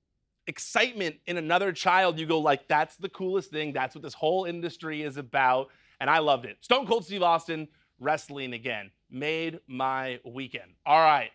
excitement 0.47 1.17
in 1.27 1.37
another 1.37 1.73
child, 1.73 2.19
you 2.19 2.27
go 2.27 2.39
like, 2.39 2.67
that's 2.69 2.97
the 2.97 3.09
coolest 3.09 3.51
thing. 3.51 3.73
That's 3.73 3.95
what 3.95 4.03
this 4.03 4.15
whole 4.15 4.45
industry 4.45 5.03
is 5.03 5.17
about. 5.17 5.69
And 6.01 6.11
I 6.11 6.19
loved 6.19 6.47
it. 6.47 6.59
Stone 6.61 6.87
Cold 6.87 7.05
Steve 7.05 7.23
Austin 7.23 7.69
wrestling 8.01 8.55
again 8.55 8.91
made 9.11 9.61
my 9.67 10.19
weekend. 10.25 10.73
All 10.85 11.01
right, 11.01 11.31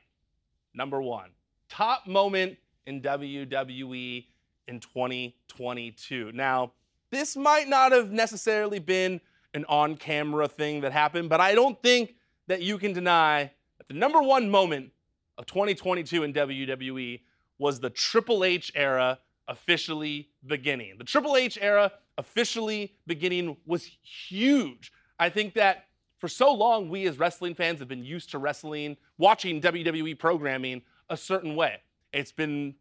number 0.74 1.02
one, 1.02 1.30
top 1.70 2.08
moment 2.08 2.58
in 2.88 3.02
WWE 3.02 4.26
in 4.67 4.80
2022. 4.80 6.32
Now, 6.34 6.71
this 7.12 7.36
might 7.36 7.67
not 7.67 7.91
have 7.91 8.12
necessarily 8.12 8.80
been 8.80 9.21
an 9.54 9.65
on 9.69 9.95
camera 9.95 10.47
thing 10.47 10.82
that 10.82 10.91
happened, 10.91 11.30
but 11.30 11.39
I 11.39 11.54
don't 11.54 11.82
think 11.84 12.15
that 12.47 12.62
you 12.62 12.78
can 12.78 12.93
deny 12.93 13.52
that 13.78 13.88
the 13.88 13.93
number 13.93 14.21
one 14.21 14.50
moment 14.50 14.91
of 15.38 15.45
2022 15.45 16.23
in 16.23 16.34
WWE 16.34 17.21
was 17.60 17.80
the 17.80 17.89
Triple 17.89 18.43
H 18.43 18.71
era 18.73 19.19
officially 19.47 20.30
beginning. 20.45 20.97
The 20.97 21.04
Triple 21.04 21.36
H 21.38 21.58
era 21.62 21.91
officially 22.17 22.95
beginning 23.06 23.58
was 23.65 23.89
huge. 24.02 24.91
I 25.19 25.30
think 25.30 25.54
that 25.54 25.86
for 26.19 26.28
so 26.28 26.54
long, 26.54 26.89
we 26.89 27.08
as 27.08 27.19
wrestling 27.19 27.54
fans 27.54 27.80
have 27.80 27.88
been 27.88 28.04
used 28.04 28.32
to 28.32 28.39
wrestling, 28.39 28.97
watching 29.17 29.62
WWE 29.62 30.17
programming 30.17 30.82
a 31.10 31.17
certain 31.17 31.56
way. 31.56 31.82
It's 32.13 32.32
been 32.32 32.76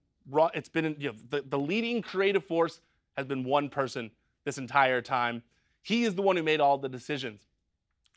it's 0.54 0.68
been 0.68 0.96
you 0.98 1.08
know, 1.10 1.14
the, 1.30 1.42
the 1.42 1.58
leading 1.58 2.02
creative 2.02 2.44
force 2.44 2.80
has 3.16 3.26
been 3.26 3.44
one 3.44 3.68
person 3.68 4.10
this 4.44 4.58
entire 4.58 5.00
time. 5.00 5.42
He 5.82 6.04
is 6.04 6.14
the 6.14 6.22
one 6.22 6.36
who 6.36 6.42
made 6.42 6.60
all 6.60 6.78
the 6.78 6.88
decisions. 6.88 7.42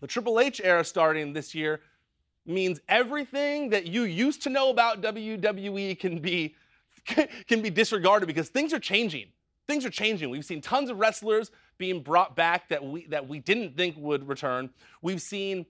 The 0.01 0.07
Triple 0.07 0.39
H 0.39 0.61
era 0.63 0.83
starting 0.83 1.33
this 1.33 1.53
year 1.53 1.81
means 2.45 2.79
everything 2.87 3.69
that 3.69 3.85
you 3.85 4.03
used 4.03 4.41
to 4.43 4.49
know 4.49 4.69
about 4.69 5.01
WWE 5.01 5.99
can 5.99 6.19
be 6.19 6.55
can 7.47 7.61
be 7.61 7.69
disregarded 7.69 8.25
because 8.25 8.49
things 8.49 8.73
are 8.73 8.79
changing. 8.79 9.27
Things 9.67 9.85
are 9.85 9.91
changing. 9.91 10.29
We've 10.29 10.45
seen 10.45 10.61
tons 10.61 10.89
of 10.89 10.97
wrestlers 10.97 11.51
being 11.77 12.01
brought 12.01 12.35
back 12.35 12.69
that 12.69 12.83
we 12.83 13.05
that 13.07 13.27
we 13.27 13.39
didn't 13.39 13.77
think 13.77 13.95
would 13.97 14.27
return. 14.27 14.69
We've 15.01 15.21
seen 15.21 15.65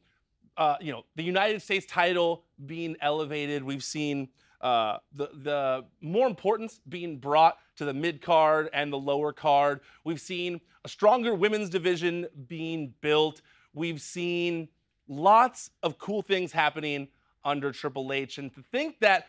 uh, 0.58 0.78
you 0.80 0.91
know 0.91 1.04
the 1.15 1.23
United 1.23 1.62
States 1.62 1.86
title 1.86 2.43
being 2.65 2.95
elevated. 3.02 3.63
We've 3.63 3.84
seen 3.84 4.30
uh, 4.62 4.98
the, 5.13 5.30
the 5.34 5.86
more 6.02 6.28
importance 6.28 6.82
being 6.89 7.17
brought 7.17 7.58
to 7.78 7.86
the 7.86 7.93
mid 7.93 8.22
card 8.22 8.69
and 8.74 8.91
the 8.91 8.98
lower 8.98 9.32
card. 9.32 9.82
We've 10.04 10.22
seen 10.22 10.60
a 10.84 10.89
stronger 10.89 11.34
women's 11.34 11.69
division 11.69 12.28
being 12.48 12.93
built. 13.02 13.41
We've 13.74 14.02
seen 14.02 14.69
lots 15.08 15.72
of 15.84 15.98
cool 15.98 16.22
things 16.22 16.52
happening 16.52 17.08
under 17.43 17.72
Triple 17.72 18.12
H. 18.12 18.38
And 18.38 18.54
to 18.54 18.62
think 18.72 19.00
that 19.00 19.28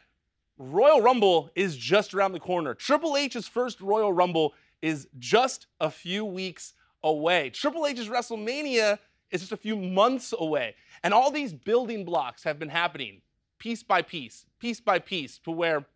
Royal 0.59 1.01
Rumble 1.01 1.51
is 1.55 1.77
just 1.77 2.13
around 2.13 2.33
the 2.33 2.41
corner, 2.41 2.75
Triple 2.75 3.17
H's 3.17 3.49
first 3.49 3.81
Royal 3.81 4.13
Rumble 4.13 4.55
is 4.83 5.09
just 5.19 5.67
a 5.81 5.91
few 5.91 6.25
weeks 6.25 6.75
away. 7.03 7.51
Triple 7.51 7.87
H's 7.87 8.09
WrestleMania 8.09 8.99
is 9.31 9.41
just 9.41 9.53
a 9.53 9.57
few 9.57 9.77
months 9.77 10.35
away. 10.39 10.75
And 11.03 11.15
all 11.15 11.31
these 11.31 11.53
building 11.53 12.05
blocks 12.05 12.43
have 12.45 12.59
been 12.59 12.69
happening 12.69 13.23
piece 13.61 13.85
by 13.85 14.03
piece, 14.03 14.45
piece 14.59 14.81
by 14.81 14.99
piece, 14.99 15.39
to 15.39 15.53
where 15.53 15.87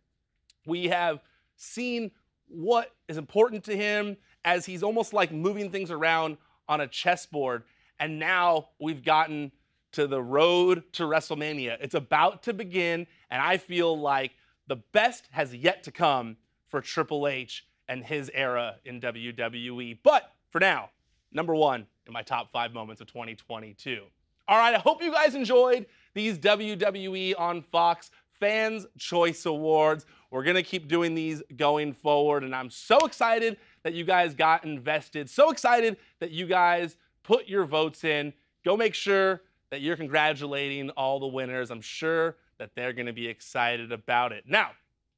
we 0.65 0.87
have 0.87 1.19
seen 1.57 2.11
what 2.47 2.91
is 3.09 3.17
important 3.17 3.65
to 3.65 3.75
him 3.75 4.15
as 4.45 4.65
he's 4.65 4.83
almost 4.83 5.11
like 5.11 5.31
moving 5.33 5.69
things 5.69 5.91
around 5.91 6.37
on 6.69 6.79
a 6.79 6.87
chessboard. 6.87 7.63
And 7.99 8.19
now 8.19 8.69
we've 8.79 9.03
gotten 9.03 9.51
to 9.93 10.07
the 10.07 10.21
road 10.21 10.83
to 10.93 11.03
WrestleMania. 11.03 11.77
It's 11.81 11.95
about 11.95 12.43
to 12.43 12.53
begin, 12.53 13.07
and 13.29 13.41
I 13.41 13.57
feel 13.57 13.97
like 13.99 14.31
the 14.67 14.77
best 14.77 15.27
has 15.31 15.53
yet 15.53 15.83
to 15.83 15.91
come 15.91 16.37
for 16.67 16.81
Triple 16.81 17.27
H 17.27 17.65
and 17.87 18.03
his 18.03 18.29
era 18.33 18.75
in 18.83 18.99
WWE. 18.99 19.99
But 20.03 20.31
for 20.49 20.59
now, 20.59 20.89
number 21.31 21.55
one 21.55 21.87
in 22.05 22.13
my 22.13 22.21
top 22.21 22.51
five 22.51 22.73
moments 22.73 23.01
of 23.01 23.07
2022. 23.07 24.03
All 24.47 24.57
right, 24.57 24.75
I 24.75 24.79
hope 24.79 25.01
you 25.01 25.11
guys 25.11 25.33
enjoyed 25.33 25.85
these 26.15 26.39
WWE 26.39 27.35
on 27.37 27.61
Fox 27.61 28.09
Fans 28.39 28.87
Choice 28.97 29.45
Awards. 29.45 30.07
We're 30.31 30.43
going 30.43 30.55
to 30.55 30.63
keep 30.63 30.87
doing 30.87 31.13
these 31.13 31.43
going 31.55 31.93
forward, 31.93 32.43
and 32.43 32.55
I'm 32.55 32.71
so 32.71 32.97
excited 33.05 33.57
that 33.83 33.93
you 33.93 34.03
guys 34.03 34.33
got 34.33 34.65
invested. 34.65 35.29
So 35.29 35.51
excited 35.51 35.97
that 36.19 36.31
you 36.31 36.47
guys 36.47 36.97
put 37.23 37.47
your 37.47 37.65
votes 37.65 38.03
in. 38.03 38.33
Go 38.63 38.75
make 38.75 38.95
sure 38.95 39.43
that 39.69 39.81
you're 39.81 39.95
congratulating 39.95 40.89
all 40.91 41.19
the 41.19 41.27
winners. 41.27 41.69
I'm 41.69 41.81
sure 41.81 42.37
that 42.57 42.71
they're 42.75 42.93
going 42.93 43.05
to 43.05 43.13
be 43.13 43.27
excited 43.27 43.91
about 43.91 44.31
it. 44.31 44.45
Now, 44.47 44.71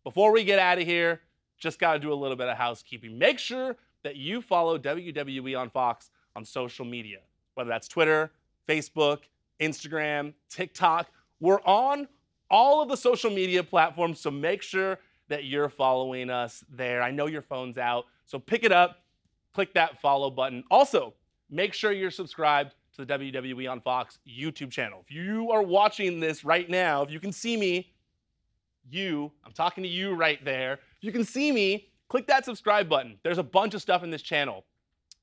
before 0.04 0.32
we 0.32 0.44
get 0.44 0.60
out 0.60 0.80
of 0.80 0.86
here, 0.86 1.22
just 1.58 1.80
got 1.80 1.94
to 1.94 2.00
do 2.00 2.12
a 2.12 2.16
little 2.16 2.38
bit 2.38 2.48
of 2.48 2.58
housekeeping. 2.58 3.18
Make 3.18 3.40
sure 3.40 3.78
that 4.04 4.16
you 4.16 4.42
follow 4.42 4.78
WWE 4.78 5.58
on 5.60 5.70
Fox 5.70 6.12
on 6.36 6.46
social 6.46 6.86
media, 6.86 7.20
whether 7.56 7.70
that's 7.70 7.88
Twitter, 7.88 8.32
Facebook, 8.68 9.20
Instagram, 9.60 10.34
TikTok. 10.50 11.08
We're 11.40 11.62
on 11.62 12.08
all 12.50 12.82
of 12.82 12.90
the 12.90 12.98
social 12.98 13.30
media 13.30 13.64
platforms, 13.64 14.20
so 14.20 14.32
make 14.32 14.62
sure 14.62 15.00
that 15.28 15.46
you're 15.46 15.70
following 15.70 16.30
us 16.30 16.64
there. 16.70 17.02
I 17.02 17.12
know 17.12 17.28
your 17.28 17.42
phone's 17.42 17.78
out, 17.78 18.06
so 18.26 18.40
pick 18.40 18.64
it 18.64 18.72
up, 18.72 19.04
click 19.54 19.74
that 19.74 20.00
follow 20.02 20.30
button. 20.30 20.64
Also, 20.72 21.14
make 21.50 21.74
sure 21.74 21.92
you're 21.92 22.12
subscribed 22.12 22.74
to 22.96 23.06
the 23.06 23.20
WWE 23.20 23.70
on 23.70 23.82
Fox 23.82 24.20
YouTube 24.28 24.72
channel. 24.72 25.04
If 25.08 25.14
you 25.14 25.52
are 25.52 25.62
watching 25.62 26.20
this 26.20 26.44
right 26.44 26.70
now, 26.70 27.04
if 27.04 27.12
you 27.12 27.20
can 27.20 27.32
see 27.32 27.58
me, 27.58 27.94
you, 28.90 29.32
I'm 29.46 29.52
talking 29.52 29.84
to 29.84 29.90
you 29.90 30.14
right 30.14 30.44
there, 30.46 30.74
If 30.74 31.04
you 31.04 31.12
can 31.12 31.26
see 31.26 31.52
me 31.52 31.90
click 32.08 32.28
that 32.28 32.46
subscribe 32.46 32.88
button. 32.88 33.18
There's 33.24 33.38
a 33.38 33.44
bunch 33.44 33.74
of 33.74 33.82
stuff 33.82 34.04
in 34.04 34.10
this 34.10 34.22
channel. 34.22 34.64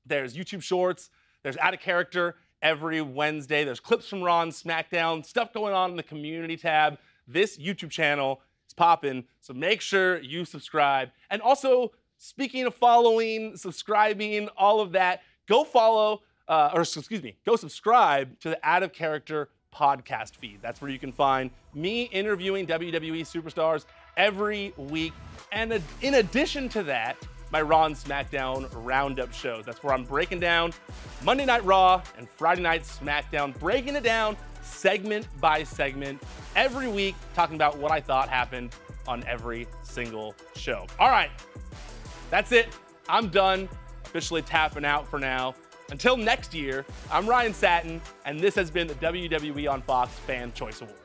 There's 0.05 0.35
YouTube 0.35 0.61
Shorts, 0.61 1.09
there's 1.43 1.57
Out 1.57 1.73
of 1.73 1.79
Character 1.79 2.35
every 2.65 2.99
Wednesday, 2.99 3.63
there's 3.63 3.79
clips 3.79 4.07
from 4.07 4.23
Raw 4.23 4.41
and 4.41 4.51
SmackDown, 4.51 5.23
stuff 5.23 5.53
going 5.53 5.75
on 5.75 5.91
in 5.91 5.97
the 5.97 6.03
community 6.03 6.57
tab. 6.57 6.97
This 7.27 7.59
YouTube 7.59 7.91
channel 7.91 8.41
is 8.67 8.73
popping, 8.73 9.23
so 9.39 9.53
make 9.53 9.81
sure 9.81 10.19
you 10.19 10.45
subscribe. 10.45 11.11
And 11.29 11.43
also, 11.43 11.91
speaking 12.17 12.65
of 12.65 12.73
following, 12.73 13.55
subscribing, 13.55 14.49
all 14.57 14.81
of 14.81 14.93
that, 14.93 15.21
go 15.47 15.63
follow, 15.63 16.23
uh, 16.47 16.71
or 16.73 16.81
excuse 16.81 17.21
me, 17.21 17.35
go 17.45 17.55
subscribe 17.55 18.39
to 18.39 18.49
the 18.49 18.59
Out 18.63 18.81
of 18.81 18.91
Character 18.93 19.49
podcast 19.71 20.35
feed. 20.37 20.57
That's 20.63 20.81
where 20.81 20.89
you 20.89 20.97
can 20.97 21.11
find 21.11 21.51
me 21.75 22.03
interviewing 22.05 22.65
WWE 22.65 23.21
superstars 23.21 23.85
every 24.17 24.73
week. 24.75 25.13
And 25.51 25.79
in 26.01 26.15
addition 26.15 26.69
to 26.69 26.81
that, 26.83 27.17
my 27.55 27.61
Raw 27.61 27.85
and 27.85 27.95
SmackDown 27.95 28.67
roundup 28.73 29.31
shows. 29.31 29.63
That's 29.63 29.81
where 29.81 29.93
I'm 29.93 30.03
breaking 30.03 30.41
down 30.41 30.73
Monday 31.23 31.45
Night 31.45 31.63
Raw 31.63 32.01
and 32.17 32.29
Friday 32.29 32.61
Night 32.61 32.83
SmackDown, 32.83 33.57
breaking 33.57 33.95
it 33.95 34.03
down 34.03 34.35
segment 34.61 35.25
by 35.39 35.63
segment 35.63 36.21
every 36.57 36.89
week, 36.89 37.15
talking 37.33 37.55
about 37.55 37.77
what 37.77 37.93
I 37.93 38.01
thought 38.01 38.27
happened 38.27 38.75
on 39.07 39.23
every 39.23 39.67
single 39.83 40.35
show. 40.57 40.85
All 40.99 41.09
right, 41.09 41.29
that's 42.29 42.51
it. 42.51 42.77
I'm 43.07 43.29
done. 43.29 43.69
Officially 44.03 44.41
tapping 44.41 44.83
out 44.83 45.07
for 45.07 45.17
now. 45.17 45.55
Until 45.91 46.17
next 46.17 46.53
year, 46.53 46.85
I'm 47.09 47.25
Ryan 47.25 47.53
Satin, 47.53 48.01
and 48.25 48.37
this 48.37 48.55
has 48.55 48.69
been 48.69 48.87
the 48.87 48.95
WWE 48.95 49.71
on 49.71 49.81
Fox 49.81 50.11
Fan 50.11 50.51
Choice 50.51 50.81
Award. 50.81 51.04